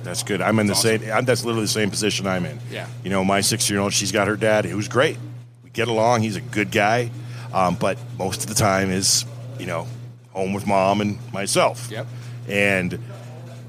[0.03, 0.41] That's good.
[0.41, 1.25] I'm in the That's same.
[1.25, 2.59] That's literally the same position I'm in.
[2.69, 2.87] Yeah.
[3.03, 5.17] You know, my six year old, she's got her dad, who's great.
[5.63, 6.21] We get along.
[6.23, 7.09] He's a good guy,
[7.53, 9.25] um, but most of the time is,
[9.59, 9.87] you know,
[10.31, 11.89] home with mom and myself.
[11.89, 12.07] Yep.
[12.49, 12.99] And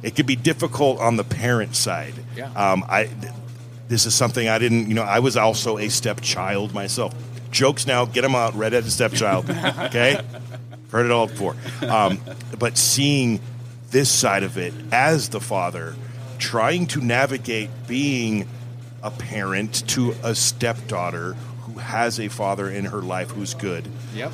[0.03, 2.15] it could be difficult on the parent side.
[2.37, 2.51] Yeah.
[2.53, 3.09] Um, I.
[3.85, 4.89] th- This is something I didn't.
[4.89, 7.15] You know, I was also a stepchild myself.
[7.51, 8.05] Jokes now.
[8.05, 8.55] Get them out.
[8.55, 9.49] Redheaded stepchild.
[9.79, 10.21] okay.
[10.91, 11.57] Heard it all before.
[11.83, 12.19] Um,
[12.59, 13.41] but seeing
[13.91, 15.95] this side of it as the father,
[16.39, 18.47] trying to navigate being
[19.03, 24.33] a parent to a stepdaughter who has a father in her life who's good, Yep.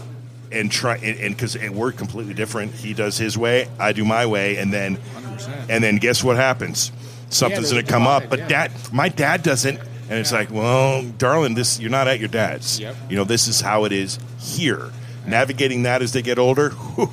[0.53, 2.73] and try and because we're completely different.
[2.73, 5.67] He does his way, I do my way, and then 100%.
[5.69, 6.91] and then guess what happens?
[7.31, 8.49] Something's going to come up, but yeah.
[8.49, 12.79] dad, my dad doesn't, and it's like, well, darling, this you're not at your dad's.
[12.81, 12.97] Yep.
[13.09, 14.91] You know, this is how it is here.
[15.27, 17.05] Navigating that as they get older, Yeah,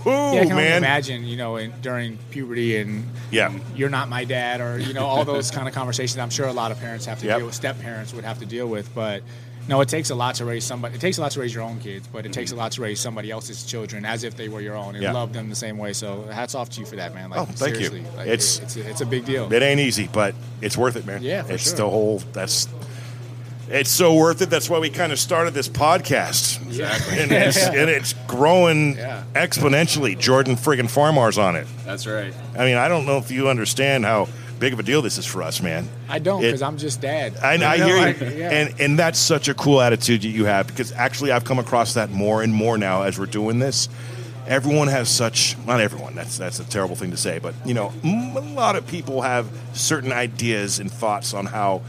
[0.42, 0.78] I can man.
[0.78, 3.54] imagine, you know, in, during puberty and Yeah.
[3.76, 6.18] you're not my dad, or you know, all those kind of conversations.
[6.18, 7.38] I'm sure a lot of parents have to Yep.
[7.38, 7.56] deal with.
[7.56, 9.22] Step parents would have to deal with, but
[9.68, 10.96] no, it takes a lot to raise somebody.
[10.96, 12.82] It takes a lot to raise your own kids, but it takes a lot to
[12.82, 15.04] raise somebody else's children as if they were your own and Mm-hmm.
[15.04, 15.12] Yeah.
[15.14, 15.94] love them the same way.
[15.94, 17.30] So hats off to you for that, man.
[17.30, 17.90] Like, Oh, thank you.
[18.16, 19.52] Like, It's- it's a, it's a big deal.
[19.52, 21.22] It ain't easy, but it's worth it, man.
[21.22, 21.76] Yeah, it's sure.
[21.78, 22.20] the whole.
[22.34, 22.68] That's
[23.70, 24.50] It's so worth it.
[24.50, 26.66] That's why we kind of started this podcast.
[26.66, 27.20] Exactly.
[27.20, 29.24] And it's, and it's growing Yeah.
[29.34, 30.18] exponentially.
[30.18, 31.68] Jordan friggin' Farmar's on it.
[31.86, 32.34] That's right.
[32.58, 34.30] I mean, I don't know if you understand how
[34.60, 35.88] big of a deal this is for us, man.
[36.10, 37.38] I don't because I'm just dad.
[37.38, 38.50] I, I know, hear you, like, yeah.
[38.52, 41.94] and and that's such a cool attitude that you have because actually I've come across
[41.96, 43.90] that more and more now as we're doing this.
[44.48, 46.16] Everyone has such not everyone.
[46.16, 49.48] That's that's a terrible thing to say, but you know, a lot of people have
[49.74, 51.82] certain ideas and thoughts on how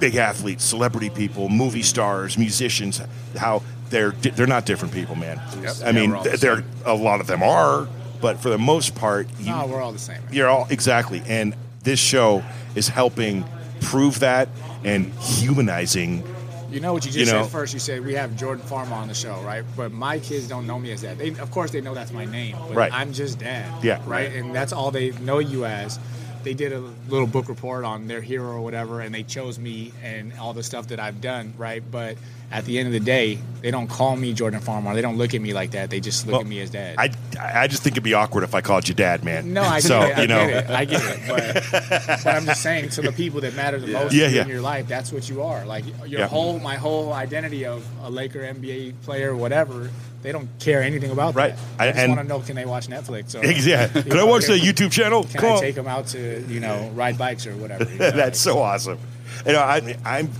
[0.00, 3.00] big athletes, celebrity people, movie stars, musicians,
[3.36, 5.40] how they're they're not different people, man.
[5.62, 5.74] Yep.
[5.84, 7.86] I mean, we're all the they're a lot of them are,
[8.22, 10.22] but for the most part, you, no, we're all the same.
[10.30, 12.42] you're all exactly, and this show
[12.74, 13.44] is helping
[13.82, 14.48] prove that
[14.84, 16.22] and humanizing.
[16.70, 17.74] You know what you just You know- said first?
[17.74, 19.62] You said we have Jordan Farmar on the show, right?
[19.76, 21.18] But my kids don't know me as that.
[21.18, 22.92] They, of course, they know that's my name, but Right.
[22.94, 23.70] I'm just dad.
[23.84, 24.00] Yeah.
[24.06, 24.32] Right.
[24.32, 25.98] And that's all they know you as.
[26.44, 29.92] They did a little book report on their hero or whatever, and they chose me
[30.02, 31.82] and all the stuff that I've done, right?
[31.88, 32.16] But
[32.52, 34.94] at the end of the day, they don't call me Jordan Farmar.
[34.94, 35.88] They don't look at me like that.
[35.90, 36.96] They just look Well, at me as dad.
[36.98, 39.52] I I just think it'd be awkward if I called you dad, man.
[39.52, 40.18] No, I so get it.
[40.18, 40.70] I you know, get it.
[40.70, 41.20] I get it.
[41.28, 44.60] But, but I'm just saying, to the people that matter the most Yeah, in your
[44.60, 45.64] life, that's what you are.
[45.64, 46.26] Like your Yeah.
[46.28, 49.90] whole, my whole identity of a Laker NBA player, whatever.
[50.22, 51.54] They don't care anything about Right.
[51.78, 51.88] that.
[51.88, 53.34] I- just want to know can they watch Netflix?
[53.34, 53.88] Or, yeah.
[54.02, 55.24] Can I watch can- the YouTube channel?
[55.24, 57.84] Can Come I take them out to you know ride bikes or whatever?
[57.90, 58.98] you know, That's so awesome.
[59.46, 60.30] You know, I, I'm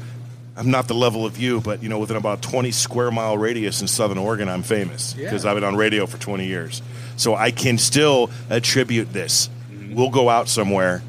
[0.56, 3.80] I'm not the level of you, but you know, within about 20 square mile radius
[3.80, 5.24] in Southern Oregon, I'm famous Yeah.
[5.24, 6.82] because I've been on radio for 20 years.
[7.16, 9.48] So I can still attribute this.
[9.72, 9.94] Mm-hmm.
[9.94, 11.02] We'll go out somewhere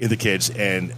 [0.00, 0.92] in the kids, and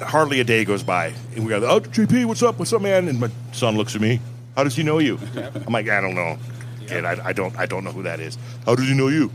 [0.00, 2.58] hardly a day goes by, and we go, "Oh, JP, what's up?
[2.58, 4.20] What's up, man?" And my son looks at me.
[4.56, 5.18] How does he know you?
[5.66, 6.38] I'm like, I don't know,
[6.86, 7.04] kid.
[7.04, 8.36] I, I don't I don't know who that is.
[8.66, 9.30] How does he know you?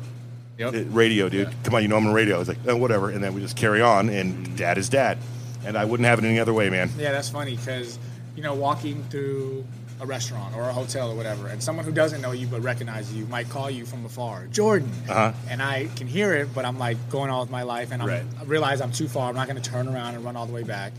[0.58, 0.74] Yep.
[0.74, 1.50] Uh, radio, dude.
[1.64, 2.39] Come on, you know I'm on radio.
[2.39, 3.10] It's like, oh, whatever.
[3.10, 5.18] And then we just carry on, and dad is dad.
[5.66, 6.89] And I wouldn't have it any other way, man.
[6.97, 7.97] Yeah, that's funny because
[8.36, 9.66] you know walking through
[10.01, 13.14] a restaurant or a hotel or whatever, and someone who doesn't know you but recognizes
[13.14, 15.34] you might call you from afar, Jordan, Uh-huh.
[15.49, 18.07] and I can hear it, but I'm like going on with my life, and I'm,
[18.07, 18.24] Right.
[18.39, 19.28] I realize I'm too far.
[19.30, 20.93] I'm not going to turn around and run all the way back,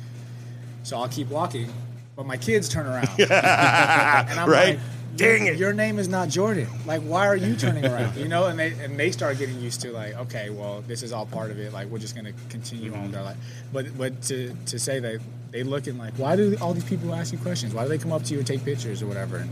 [0.82, 1.72] so I'll keep walking.
[2.14, 4.70] But my kids turn around, and I'm Right?
[4.70, 4.78] like,
[5.16, 5.56] Dang it.
[5.58, 6.68] Your name is not Jordan.
[6.86, 8.16] Like, why are you turning around?
[8.16, 11.12] You know, and they and they start getting used to like, okay, well, this is
[11.12, 11.72] all part of it.
[11.72, 13.36] Like, we're just gonna continue on with our life.
[13.72, 17.32] But but to to say that they looking like, why do all these people ask
[17.32, 17.74] you questions?
[17.74, 19.38] Why do they come up to you and take pictures or whatever?
[19.38, 19.50] And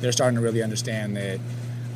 [0.00, 1.40] they're starting to really understand that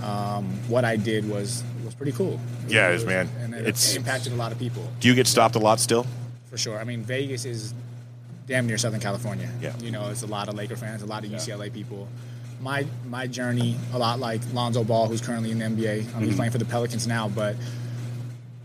[0.03, 2.39] um, what I did was was pretty cool.
[2.69, 3.29] Yeah, it is, man.
[3.41, 6.07] And it It's- impacted a lot of people Do you get stopped a lot still?
[6.49, 6.79] for sure.
[6.79, 7.73] I mean, Vegas is
[8.47, 9.49] damn near Southern California.
[9.61, 9.73] Yeah.
[9.83, 12.07] You know, it's a lot of Laker fans, a lot of UCLA people.
[12.63, 16.03] My my journey, a lot like Lonzo Ball, who's currently in the NBA.
[16.03, 16.25] Mm-hmm.
[16.25, 17.57] he's playing for the Pelicans now, but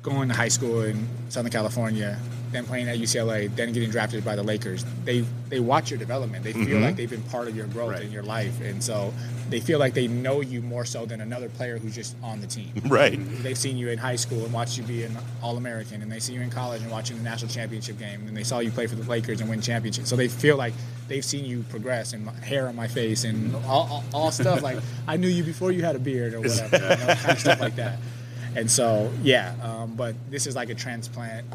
[0.04, 2.20] going to high school in Southern California,
[2.52, 4.86] then playing at UCLA, then getting drafted by the Lakers.
[5.06, 6.44] They they watch your development.
[6.44, 6.82] They feel Mm-hmm.
[6.84, 8.02] like they've been part of your growth Right.
[8.04, 9.14] in your life, and so
[9.50, 12.48] they feel like they know you more so than another player who's just on the
[12.48, 13.18] team Right.
[13.44, 16.34] they've seen you in high school and watched you be an All-American, and they see
[16.34, 18.96] you in college and watching the national championship game, and they saw you play for
[18.96, 20.10] the Lakers and win championships.
[20.10, 20.74] So they feel like
[21.08, 24.80] they've seen you progress, and hair on my face, and all, all, all stuff like
[25.08, 27.62] I knew you before you had a beard or whatever, you know, kind of stuff
[27.62, 28.00] like that.
[28.56, 31.46] And so, yeah, um, but this is like a transplant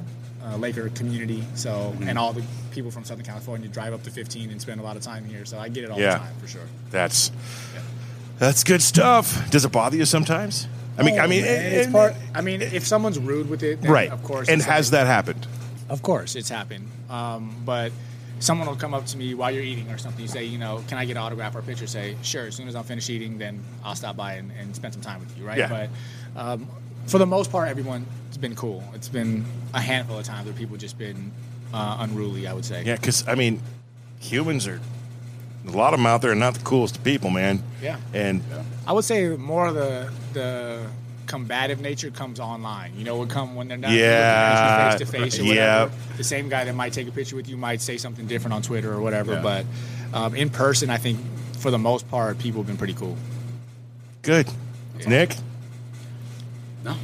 [0.45, 1.45] uh, Laker community.
[1.55, 4.84] So, and all the people from Southern California drive up to 15 and spend a
[4.84, 5.45] lot of time here.
[5.45, 6.14] So I get it all Yeah.
[6.14, 6.66] the time for sure.
[6.90, 7.30] That's
[8.38, 9.51] that's good stuff.
[9.51, 10.66] Does it bother you sometimes?
[10.99, 12.14] I mean, I Oh, mean, man, and- it's part.
[12.34, 14.11] I mean, if someone's rude with it, then right?
[14.11, 15.47] Of course, And has like- that happened?
[15.88, 16.88] Of course, it's happened.
[17.09, 17.93] Um, but
[18.40, 20.20] someone will come up to me while you're eating or something.
[20.20, 21.86] You say, you know, can I get an autograph or a picture?
[21.86, 22.47] Say, sure.
[22.47, 25.20] As soon as I'm finished eating, then I'll stop by and, and spend some time
[25.20, 25.59] with you, right?
[25.59, 25.68] Yeah.
[26.34, 26.66] But um,
[27.07, 28.07] for the most part, everyone's
[28.40, 28.82] been cool.
[28.94, 29.44] It's been
[29.74, 31.30] a handful of times where people just been
[31.72, 32.46] uh, unruly.
[32.46, 32.82] I would say.
[32.84, 33.61] Yeah, because I mean,
[34.20, 34.80] humans are
[35.66, 37.62] a lot of them out there are not the coolest people, man.
[37.80, 37.98] Yeah.
[38.12, 38.42] And
[38.86, 40.86] I would say more of the the
[41.26, 42.92] combative nature comes online.
[42.96, 44.90] You know, would come when they're not Yeah.
[44.90, 45.82] looking at you face to face or Yeah.
[45.84, 46.16] whatever.
[46.18, 48.62] The same guy that might take a picture with you might say something different on
[48.62, 49.34] Twitter or whatever.
[49.34, 49.42] Yeah.
[49.42, 49.66] But
[50.12, 51.18] um, in person, I think
[51.59, 53.16] for the most part, people have been pretty cool.
[54.22, 54.46] good,
[55.00, 55.09] Yeah.
[55.09, 55.36] Nick.
[56.85, 56.95] No.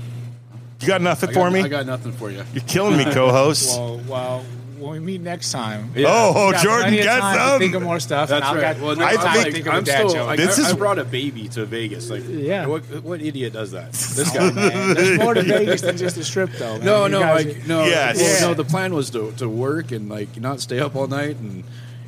[0.80, 1.60] You got nothing I for got, me?
[1.60, 2.44] I got nothing for you.
[2.54, 3.68] You're killing me, co-host.
[3.78, 4.44] Well, well,
[4.78, 5.90] when we meet next time.
[5.96, 6.06] Yeah.
[6.08, 7.58] Oh, we got Jordan plenty of got some.
[7.58, 8.28] think of more stuff.
[8.28, 8.76] That's and I've right.
[8.76, 10.08] got Well, plenty no, of I time to think- think of I'm a dad still.
[10.10, 10.26] joke.
[10.28, 12.08] Like, This I, is- I brought a baby to Vegas.
[12.10, 12.66] Like, Yeah.
[12.66, 13.90] What, what idiot does that?
[13.92, 14.50] This Oh, guy.
[14.52, 16.76] man, there's more to Vegas than just a strip, though.
[16.76, 16.84] man.
[16.84, 17.84] No, You no, guys- like no.
[17.86, 18.16] Yes.
[18.18, 18.40] well, Yeah.
[18.46, 18.54] no.
[18.54, 21.64] The plan was to, to work and like not stay up all night and.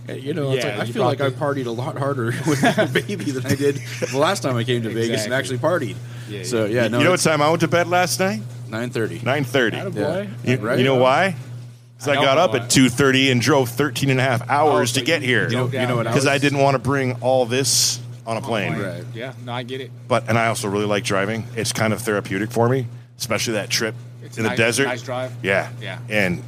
[0.08, 2.26] uh, You know, it's Yeah, like, I feel like I brought partied a lot harder
[2.46, 3.80] with my baby than I did
[4.12, 5.94] the last time I came to Vegas and actually Exactly.
[5.94, 5.96] partied.
[6.30, 6.82] Yeah, so yeah.
[6.82, 8.40] yeah, no, you know what time I went to bed last night?
[8.68, 9.20] Nine thirty.
[9.20, 9.76] Nine thirty.
[9.76, 10.28] Attaboy.
[10.46, 11.34] You, Right you know why?
[11.96, 12.60] Because I, don't got up why.
[12.60, 15.50] at 2.30 and drove 13 and a half hours Oh, to get you- here.
[15.50, 18.38] You know, you know what Because was I didn't want to bring all this on
[18.38, 18.72] a plane.
[18.78, 19.04] Right.
[19.12, 19.90] Yeah, no, I get it.
[20.08, 21.44] But and I also really like driving.
[21.56, 22.86] It's kind of therapeutic for me,
[23.18, 24.84] especially that trip It's in nice- the desert.
[24.86, 25.32] nice drive.
[25.42, 25.68] Yeah.
[25.82, 25.98] Yeah.
[26.08, 26.42] And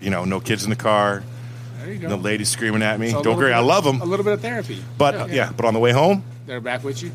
[0.00, 1.24] you know, no kids in the car.
[1.80, 2.08] There you go.
[2.10, 3.10] No ladies screaming at me.
[3.10, 4.00] So Don't worry, bit I love them.
[4.02, 4.84] A little bit of therapy.
[4.98, 7.12] But uh, yeah, but on the way home, they're back with you.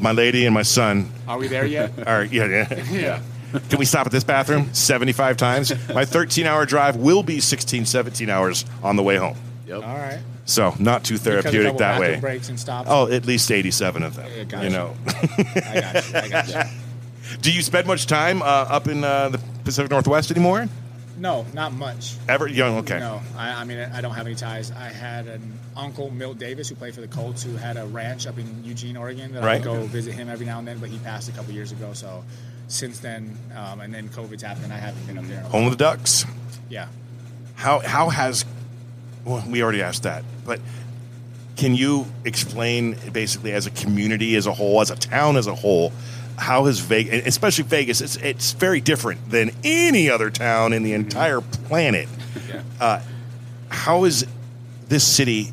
[0.00, 1.92] my lady and my son Are we there yet?
[2.06, 2.84] are yeah, yeah.
[2.90, 3.22] yeah.
[3.68, 5.72] Can we stop at this bathroom 75 times?
[5.88, 9.36] My 13 hour drive will be 16, 17 hours on the way home.
[9.66, 9.82] Yep.
[9.82, 10.20] All right.
[10.44, 12.18] So not too therapeutic that way.
[12.20, 12.88] Breaks and stops.
[12.90, 14.30] Oh, at least 87 of them.
[14.36, 14.64] Yeah, gotcha.
[14.64, 14.96] You know.
[15.06, 16.18] I got you.
[16.18, 16.62] I got you.
[17.40, 20.68] Do you spend much time uh, up in uh, the Pacific Northwest anymore?
[21.20, 22.16] No, not much.
[22.28, 22.48] Ever?
[22.48, 22.78] Young?
[22.78, 22.98] Okay.
[22.98, 24.70] No, I, I mean I don't have any ties.
[24.72, 28.26] I had an uncle, Milt Davis, who played for the Colts, who had a ranch
[28.26, 29.32] up in Eugene, Oregon.
[29.34, 29.60] That I Right.
[29.60, 31.92] would go visit him every now and then, but he passed a couple years ago.
[31.92, 32.24] So
[32.68, 35.34] since then, um, and then COVID's happened, I haven't been up there.
[35.34, 35.52] in a while.
[35.52, 36.24] Home of the Ducks.
[36.70, 36.88] Yeah.
[37.54, 38.46] How how has?
[39.26, 40.58] Well, we already asked that, but
[41.56, 45.54] can you explain basically as a community as a whole, as a town as a
[45.54, 45.92] whole,
[46.40, 50.94] how has Vegas, especially Vegas, it's it's very different than any other town in the
[50.94, 52.08] entire planet.
[52.48, 52.62] Yeah.
[52.80, 53.00] Uh,
[53.68, 54.26] how is
[54.88, 55.52] this city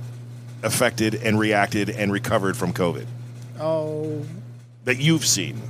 [0.64, 3.06] affected and reacted and recovered from COVID
[3.60, 4.26] Oh,
[4.86, 5.62] that you've seen?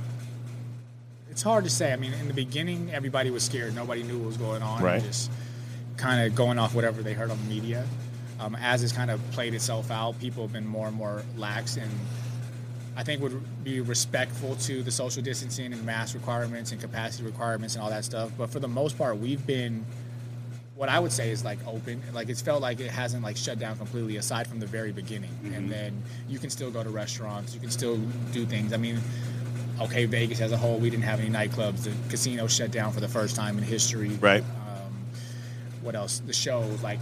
[1.30, 1.92] it's hard to say.
[1.92, 3.74] I mean, in the beginning, everybody was scared.
[3.74, 4.82] Nobody knew what was going on.
[4.82, 5.02] Right.
[5.02, 5.30] Just
[5.96, 7.86] kind of going off whatever they heard on the media.
[8.40, 11.76] Um, as it's kind of played itself out, people have been more and more lax
[11.76, 11.90] and
[12.98, 17.76] I think would be respectful to the social distancing and mask requirements and capacity requirements
[17.76, 18.32] and all that stuff.
[18.36, 19.86] But for the most part, we've been
[20.74, 22.02] what I would say is like open.
[22.12, 25.30] Like it's felt like it hasn't like shut down completely aside from the very beginning.
[25.54, 27.98] And then you can still go to restaurants, you can still
[28.32, 28.72] do things.
[28.72, 29.00] I mean,
[29.80, 31.84] okay, Vegas as a whole, we didn't have any nightclubs.
[31.84, 34.08] The casino shut down for the first time in history.
[34.20, 34.42] Right.
[34.42, 34.92] Um,
[35.82, 36.18] what else?
[36.18, 36.98] The shows, like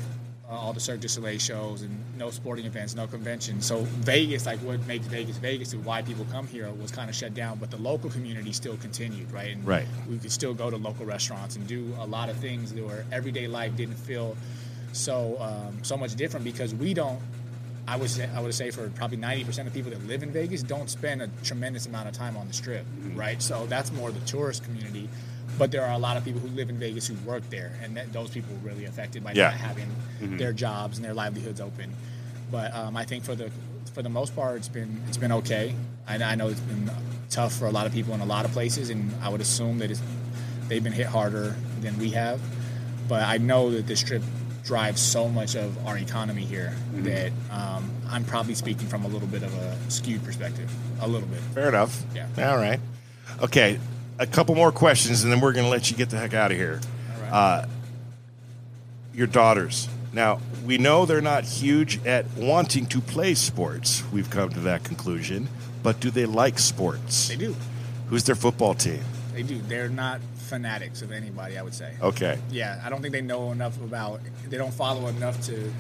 [0.49, 3.67] uh, all the Cirque du Soleil shows, and no sporting events, no conventions.
[3.67, 7.17] So Vegas, like what makes Vegas Vegas and why people come here, was kind of
[7.17, 7.59] shut down.
[7.59, 9.53] But the local community still continued, right?
[9.53, 9.87] And Right.
[10.09, 13.05] We could still go to local restaurants and do a lot of things that were
[13.11, 14.37] everyday life didn't feel
[14.93, 17.21] so um, so much different because we don't.
[17.89, 20.33] I would say, I would say for probably ninety percent of people that live in
[20.33, 22.85] Vegas don't spend a tremendous amount of time on the Strip,
[23.15, 23.41] right?
[23.41, 25.09] So that's more the tourist community.
[25.59, 27.97] But there are a lot of people who live in Vegas who work there, and
[27.97, 29.45] that, those people were really affected by Yeah.
[29.51, 29.89] not having
[30.37, 31.91] their jobs and their livelihoods open.
[32.51, 33.51] But um, I think for the
[33.95, 35.75] for the most part, it's been it's been okay.
[36.07, 36.91] I, I know it's been
[37.31, 39.79] tough for a lot of people in a lot of places, and I would assume
[39.79, 40.03] that it's,
[40.69, 42.41] they've been hit harder than we have.
[43.09, 44.23] But I know that this Strip
[44.65, 49.29] drives so much of our economy here that um, I'm probably speaking from a little
[49.29, 50.69] bit of a skewed perspective,
[51.01, 51.39] a little bit.
[51.55, 52.03] Fair enough.
[52.15, 52.27] Yeah.
[52.51, 52.81] All right.
[53.43, 53.79] Okay.
[54.19, 56.51] A couple more questions, and then we're going to let you get the heck out
[56.51, 56.81] of here.
[57.21, 57.31] Right.
[57.31, 57.67] Uh,
[59.15, 59.89] your daughters.
[60.13, 64.03] Now, we know they're not huge at wanting to play sports.
[64.13, 65.49] We've come to that conclusion.
[65.83, 67.29] But do they like sports?
[67.29, 67.55] they do,
[68.09, 69.01] Who's their football team?
[69.35, 69.59] they do.
[69.59, 71.59] They're not fanatics of anybody.
[71.59, 71.93] I would say.
[72.01, 72.39] Okay.
[72.51, 74.21] Yeah, I don't think they know enough about.
[74.49, 75.71] They don't follow enough to, to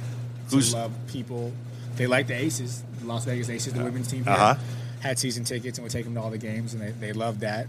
[0.50, 1.52] Who's- love people.
[1.96, 4.24] They like the Aces, the Las Vegas Aces, the women's team.
[4.24, 4.32] Here.
[4.34, 4.54] Uh-huh.
[5.00, 7.40] Had season tickets and would take them to all the games, and they, they love
[7.40, 7.66] that.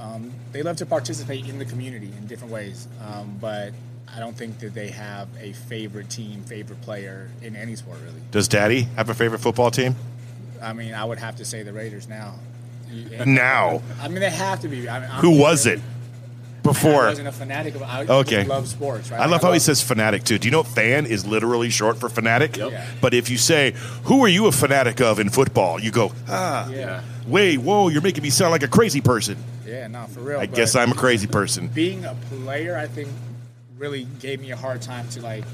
[0.00, 3.72] Um, they love to participate in the community in different ways, um, but
[4.14, 8.20] I don't think that they have a favorite team, favorite player in any sport really.
[8.30, 9.96] Does Daddy have a favorite football team?
[10.62, 12.34] I mean, I would have to say the Raiders now.
[13.26, 13.82] Now.
[14.00, 14.88] I mean, they have to be.
[14.88, 17.06] I mean, Who was it I before?
[17.06, 17.82] wasn't a fanatic of.
[17.82, 18.44] I Okay.
[18.44, 19.10] love sports.
[19.10, 19.20] Right?
[19.20, 20.38] I love how he says fanatic too.
[20.38, 22.56] Do you know fan is literally short for fanatic?
[22.56, 22.70] Yep.
[22.72, 22.86] Yeah.
[23.00, 23.74] But if you say,
[24.04, 27.02] "Who are you a fanatic of in football?" you go, "Ah, Yeah.
[27.26, 30.40] Wait, whoa, you're making me sound like a crazy person." Yeah, no, for real.
[30.40, 31.68] I guess I'm a crazy person.
[31.68, 33.08] being a player, I think,
[33.78, 35.44] really gave me a hard time to like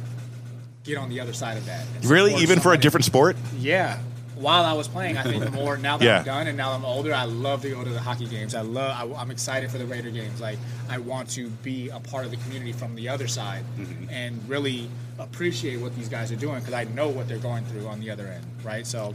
[0.84, 1.84] get on the other side of that.
[2.04, 3.36] Really, even for a different sport?
[3.58, 3.98] Yeah.
[4.42, 6.18] While I was playing, I think more now that Yeah.
[6.18, 8.54] I'm done and now I'm older, I love to go to the hockey games.
[8.54, 9.12] I love.
[9.12, 10.40] I, I'm excited for the Raider games.
[10.40, 10.58] Like
[10.90, 14.10] I want to be a part of the community from the other side Mm-hmm.
[14.10, 14.88] and really
[15.18, 18.10] appreciate what these guys are doing because I know what they're going through on the
[18.10, 18.86] other end, right?
[18.86, 19.14] So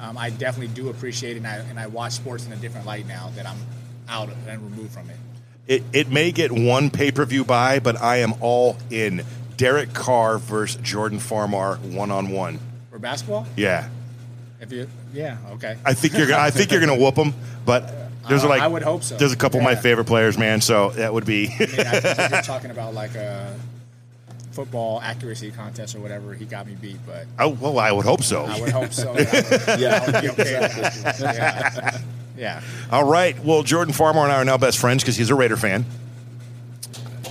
[0.00, 2.86] um, I definitely do appreciate it, and I, and I watch sports in a different
[2.86, 3.58] light now that I'm
[4.08, 5.16] out of and removed from it.
[5.66, 9.22] It, it may get one pay per view by, but I am all in.
[9.56, 12.58] Derek Carr versus Jordan Farmar one on one.
[12.90, 13.88] For basketball, Yeah,
[14.64, 15.76] if you, yeah, okay.
[15.84, 16.26] I think you're.
[16.26, 17.32] gonna I think you're gonna whoop him.
[17.64, 17.88] But
[18.28, 19.16] there's Uh, like I would hope so.
[19.16, 19.80] There's a couple of my Yeah.
[19.80, 20.60] favorite players, man.
[20.60, 21.46] So that would be.
[21.46, 23.54] I mean, I think if you're talking about like a
[24.52, 28.22] football accuracy contest or whatever, he got me beat, but oh well, I would hope
[28.22, 28.44] so.
[28.44, 29.12] I would hope so.
[29.14, 30.00] that I would, Yeah.
[30.02, 31.20] I would be okay with that.
[31.20, 31.98] Yeah.
[32.36, 32.60] yeah.
[32.90, 33.38] All right.
[33.44, 35.84] Well, Jordan Farmar and I are now best friends because he's a Raider fan.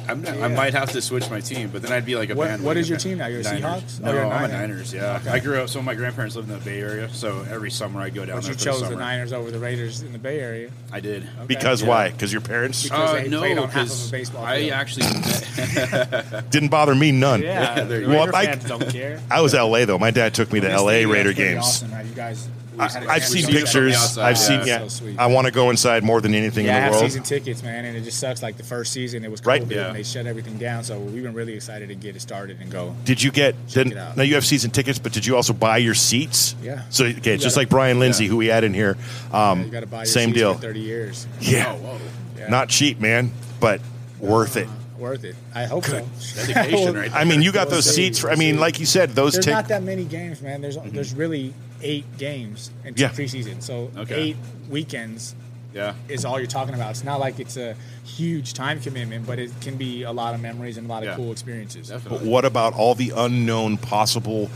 [0.07, 2.35] I'm not, I might have to switch my team, but then I'd be like a
[2.35, 3.27] What- bandwagon what is your team now?
[3.27, 3.61] You're a Niners.
[3.63, 3.99] Seahawks?
[4.01, 4.67] Oh, No, you're a I'm a Niner.
[4.67, 4.93] Niners.
[4.93, 5.69] Yeah, I grew up.
[5.69, 8.43] So my grandparents lived in the Bay Area, so every summer I'd go down But
[8.43, 8.99] there you for chose the the summer.
[9.01, 10.69] Niners over the Raiders in the Bay Area.
[10.91, 11.27] I did.
[11.47, 11.87] Because Yeah.
[11.87, 12.09] why?
[12.09, 14.59] Because your parents Because Uh, they no, played on half of a 'cause baseball I
[14.59, 14.71] field.
[14.73, 15.05] actually
[16.49, 17.41] didn't bother me none.
[17.41, 18.19] Yeah, there you the go.
[18.19, 19.19] Raider I- fans don't care.
[19.31, 19.99] I was LA though.
[19.99, 21.63] My dad took me to This LA stadium's Raider pretty games.
[21.65, 22.05] Awesome, right?
[22.05, 22.47] You guys.
[22.83, 24.17] We I, had a I've seen pictures.
[24.17, 24.33] I've yeah.
[24.33, 24.59] seen.
[24.61, 25.19] So Yeah, sweet.
[25.19, 27.03] I want to go inside more than anything Yeah, in the world.
[27.05, 28.41] season tickets, man, and it just sucks.
[28.43, 29.67] Like the first season, it was COVID, Right.
[29.71, 29.87] Yeah.
[29.87, 30.83] and they shut everything down.
[30.83, 32.95] So we've been really excited to get it started and go.
[33.05, 33.55] Did you get?
[33.67, 36.55] Check Then, now you have season tickets, but did you also buy your seats?
[36.61, 36.83] Yeah.
[36.89, 38.29] So okay, just gotta- like Brian Lindsay, yeah.
[38.31, 38.97] who we had in here.
[39.31, 40.53] Um, you got to buy your same seats deal.
[40.55, 41.27] for thirty years.
[41.39, 41.73] Yeah.
[41.73, 41.97] Oh, whoa.
[42.37, 42.49] Yeah.
[42.49, 43.79] Not cheap, man, but
[44.19, 44.67] worth it.
[44.97, 45.35] Worth it.
[45.53, 46.05] I hope so.
[46.47, 48.19] Dedication right I mean, you got We'll those seats.
[48.19, 49.61] For, I mean, like you said, those There's tickets.
[49.63, 50.61] not that many games, man.
[50.61, 51.53] There's there's really
[51.83, 53.09] eight games in Yeah.
[53.09, 54.15] preseason, so Okay.
[54.15, 54.37] eight
[54.69, 55.35] weekends
[55.73, 55.93] Yeah.
[56.09, 56.91] is all you're talking about.
[56.91, 60.41] It's not like it's a huge time commitment, but it can be a lot of
[60.41, 61.15] memories and a lot of Yeah.
[61.15, 61.91] cool experiences.
[62.07, 64.49] But what about all the unknown possible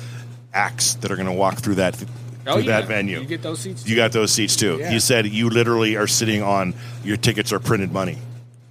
[0.53, 2.07] acts that are going to walk through that through
[2.47, 2.79] Oh, yeah.
[2.79, 3.19] that venue?
[3.19, 3.83] You get those seats.
[3.85, 4.01] You too?
[4.01, 4.77] got those seats too.
[4.79, 4.91] Yeah.
[4.91, 6.73] You said you literally are sitting on
[7.03, 8.17] your tickets are printed money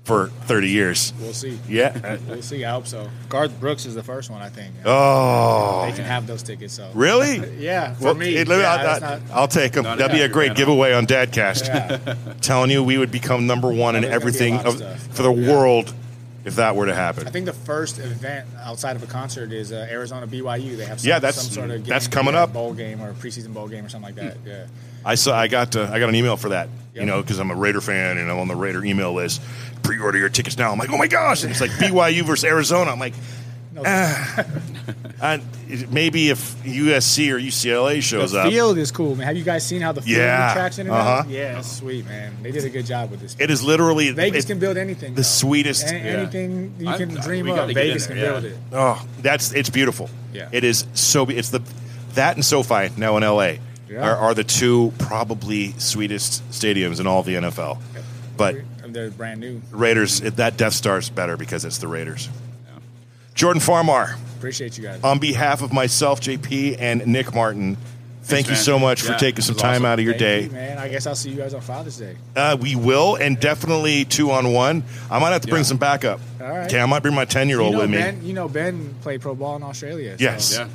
[0.07, 1.13] for 30 years.
[1.21, 1.59] We'll see.
[1.69, 2.17] Yeah.
[2.29, 2.65] We'll see.
[2.65, 3.11] I hope so.
[3.29, 4.73] Garth Brooks is the first one, I think.
[4.85, 6.75] Oh, they can have those tickets.
[6.75, 7.39] So really?
[7.59, 9.83] yeah, for Well, me, it- yeah, I'll, I'll- not- I'll take them.
[9.85, 11.67] That'd be a great giveaway on Dadcast.
[11.67, 12.15] yeah.
[12.41, 15.01] Telling you we would become number one in there's gonna be a everything of of,
[15.15, 15.53] for the Yeah.
[15.53, 15.93] world
[16.45, 17.27] if that were to happen.
[17.27, 20.77] I think the first event outside of a concert is uh, Arizona BYU.
[20.77, 22.53] They have some, Yeah, that's- some sort of game, that's coming yeah, up.
[22.53, 24.37] bowl game or preseason bowl game or something like that.
[24.47, 24.67] Yeah.
[25.07, 25.39] I saw.
[25.39, 25.75] I got.
[25.77, 26.69] Uh, I got an email for that.
[26.95, 29.43] You know, because I'm a Raider fan and I'm on the Raider email list.
[29.83, 30.73] Pre-order your tickets now.
[30.73, 31.43] I'm like, oh my gosh!
[31.43, 32.91] And it's like BYU versus Arizona.
[32.91, 33.13] I'm like,
[33.75, 35.39] No, uh,
[35.91, 39.27] maybe if USC or UCLA shows the up, field is cool, man.
[39.27, 40.53] Have you guys seen how the field Yeah.
[40.55, 41.09] tracks in and Uh-huh.
[41.11, 41.29] out?
[41.29, 42.35] Yeah, it's sweet, man.
[42.43, 43.37] They did a good job with this.
[43.39, 45.15] it is literally Vegas it- can build anything.
[45.15, 45.23] the though.
[45.23, 46.01] sweetest- A- Yeah.
[46.05, 47.57] anything you I'm- can dream we of.
[47.59, 48.31] gotta Vegas there, can yeah.
[48.33, 48.57] build it.
[48.73, 50.09] Oh, that's it's beautiful.
[50.33, 50.49] Yeah.
[50.53, 51.27] It is so.
[51.29, 51.61] It's the
[52.15, 53.59] that and SoFi now in LA
[53.89, 54.01] Yeah.
[54.09, 57.79] are, are the two probably sweetest stadiums in all of the NFL.
[58.37, 58.57] But
[58.87, 59.63] they're brand new.
[59.71, 62.29] Raiders, that Death Star's better because it's the Raiders.
[63.35, 65.03] Jordan Farmar, Appreciate you guys.
[65.05, 67.77] on behalf of myself, JP, and Nick Martin,
[68.23, 68.63] thank you man.
[68.63, 69.85] so much for taking some time awesome.
[69.87, 70.43] out of your Thank day.
[70.45, 70.79] you, man.
[70.79, 72.17] I guess I'll see you guys on Father's Day.
[72.35, 74.85] Uh, we will, and definitely two on one.
[75.11, 75.65] I might have to bring Yeah.
[75.67, 76.21] some backup.
[76.41, 76.67] All right.
[76.67, 77.99] Okay, I might bring my ten year You old know, with me.
[77.99, 80.17] ben, you know Ben played pro ball in Australia.
[80.17, 80.55] so Yes.
[80.59, 80.69] Yeah.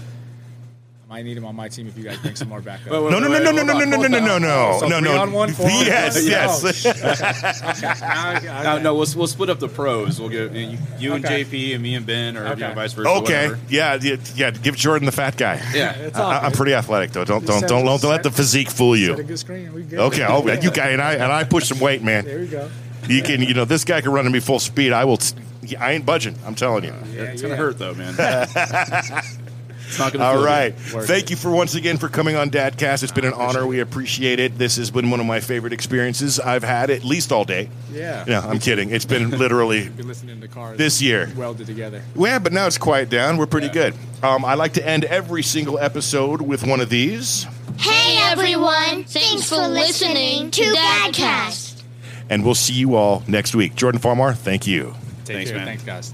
[1.12, 2.90] I might need him on my team if you guys bring some more backup.
[2.92, 4.78] Wait, wait, No, no, no, wait, no, no, hold no, no, no, no, no, no,
[4.80, 5.22] So no, no.
[5.22, 6.26] on one, four on Yes, one?
[6.26, 6.86] yes.
[8.64, 10.22] No, no, we'll, we'll split up the pros.
[10.22, 13.10] We'll get you, you and JP and me and Ben, or you know, vice versa.
[13.10, 13.60] Okay, whatever.
[13.68, 14.52] yeah, yeah, yeah.
[14.52, 15.56] Give Jordan the fat guy.
[15.74, 15.92] Yeah.
[15.98, 17.26] It's all I, I'm pretty athletic though.
[17.26, 19.24] Don't don't Set- don't, don't let the physique fool Set a you.
[19.24, 19.74] good screen.
[19.74, 20.00] We good.
[20.00, 20.62] Okay, I'll, Yeah.
[20.62, 22.24] you guy and I and I push some weight, man.
[22.24, 22.70] There we go.
[23.10, 24.94] You can, you know, this guy can run at me full speed.
[24.94, 25.20] I will.
[25.78, 26.38] I ain't budging.
[26.46, 26.94] I'm telling you.
[27.14, 27.50] Yeah, it's yeah.
[27.50, 28.16] gonna hurt though, man.
[29.92, 30.26] it's not gonna.
[30.26, 30.76] All feel right.
[30.86, 30.94] good.
[30.94, 33.04] Worth Thank you for once again for coming on Dadcast.
[33.04, 33.68] It's been an honor.
[33.68, 34.58] We appreciate it.
[34.58, 37.70] This has been one of my favorite experiences I've had at least all day.
[37.92, 38.24] Yeah.
[38.28, 38.90] No, I'm kidding.
[38.92, 41.30] It's been literally Been listening to cars this year.
[41.36, 42.02] welded together.
[42.16, 43.38] Yeah, but now it's quiet down.
[43.38, 43.74] We're pretty Yeah.
[43.74, 43.94] good.
[44.24, 47.46] Um, I like to end every single episode with one of these,
[47.78, 51.82] Hey everyone, thanks for listening to Dadcast.
[52.30, 53.76] and we'll see you all next week.
[53.76, 54.94] Jordan Farmar, thank you.
[55.26, 55.58] Take Thanks, care.
[55.60, 55.68] man.
[55.68, 56.14] Thanks, guys.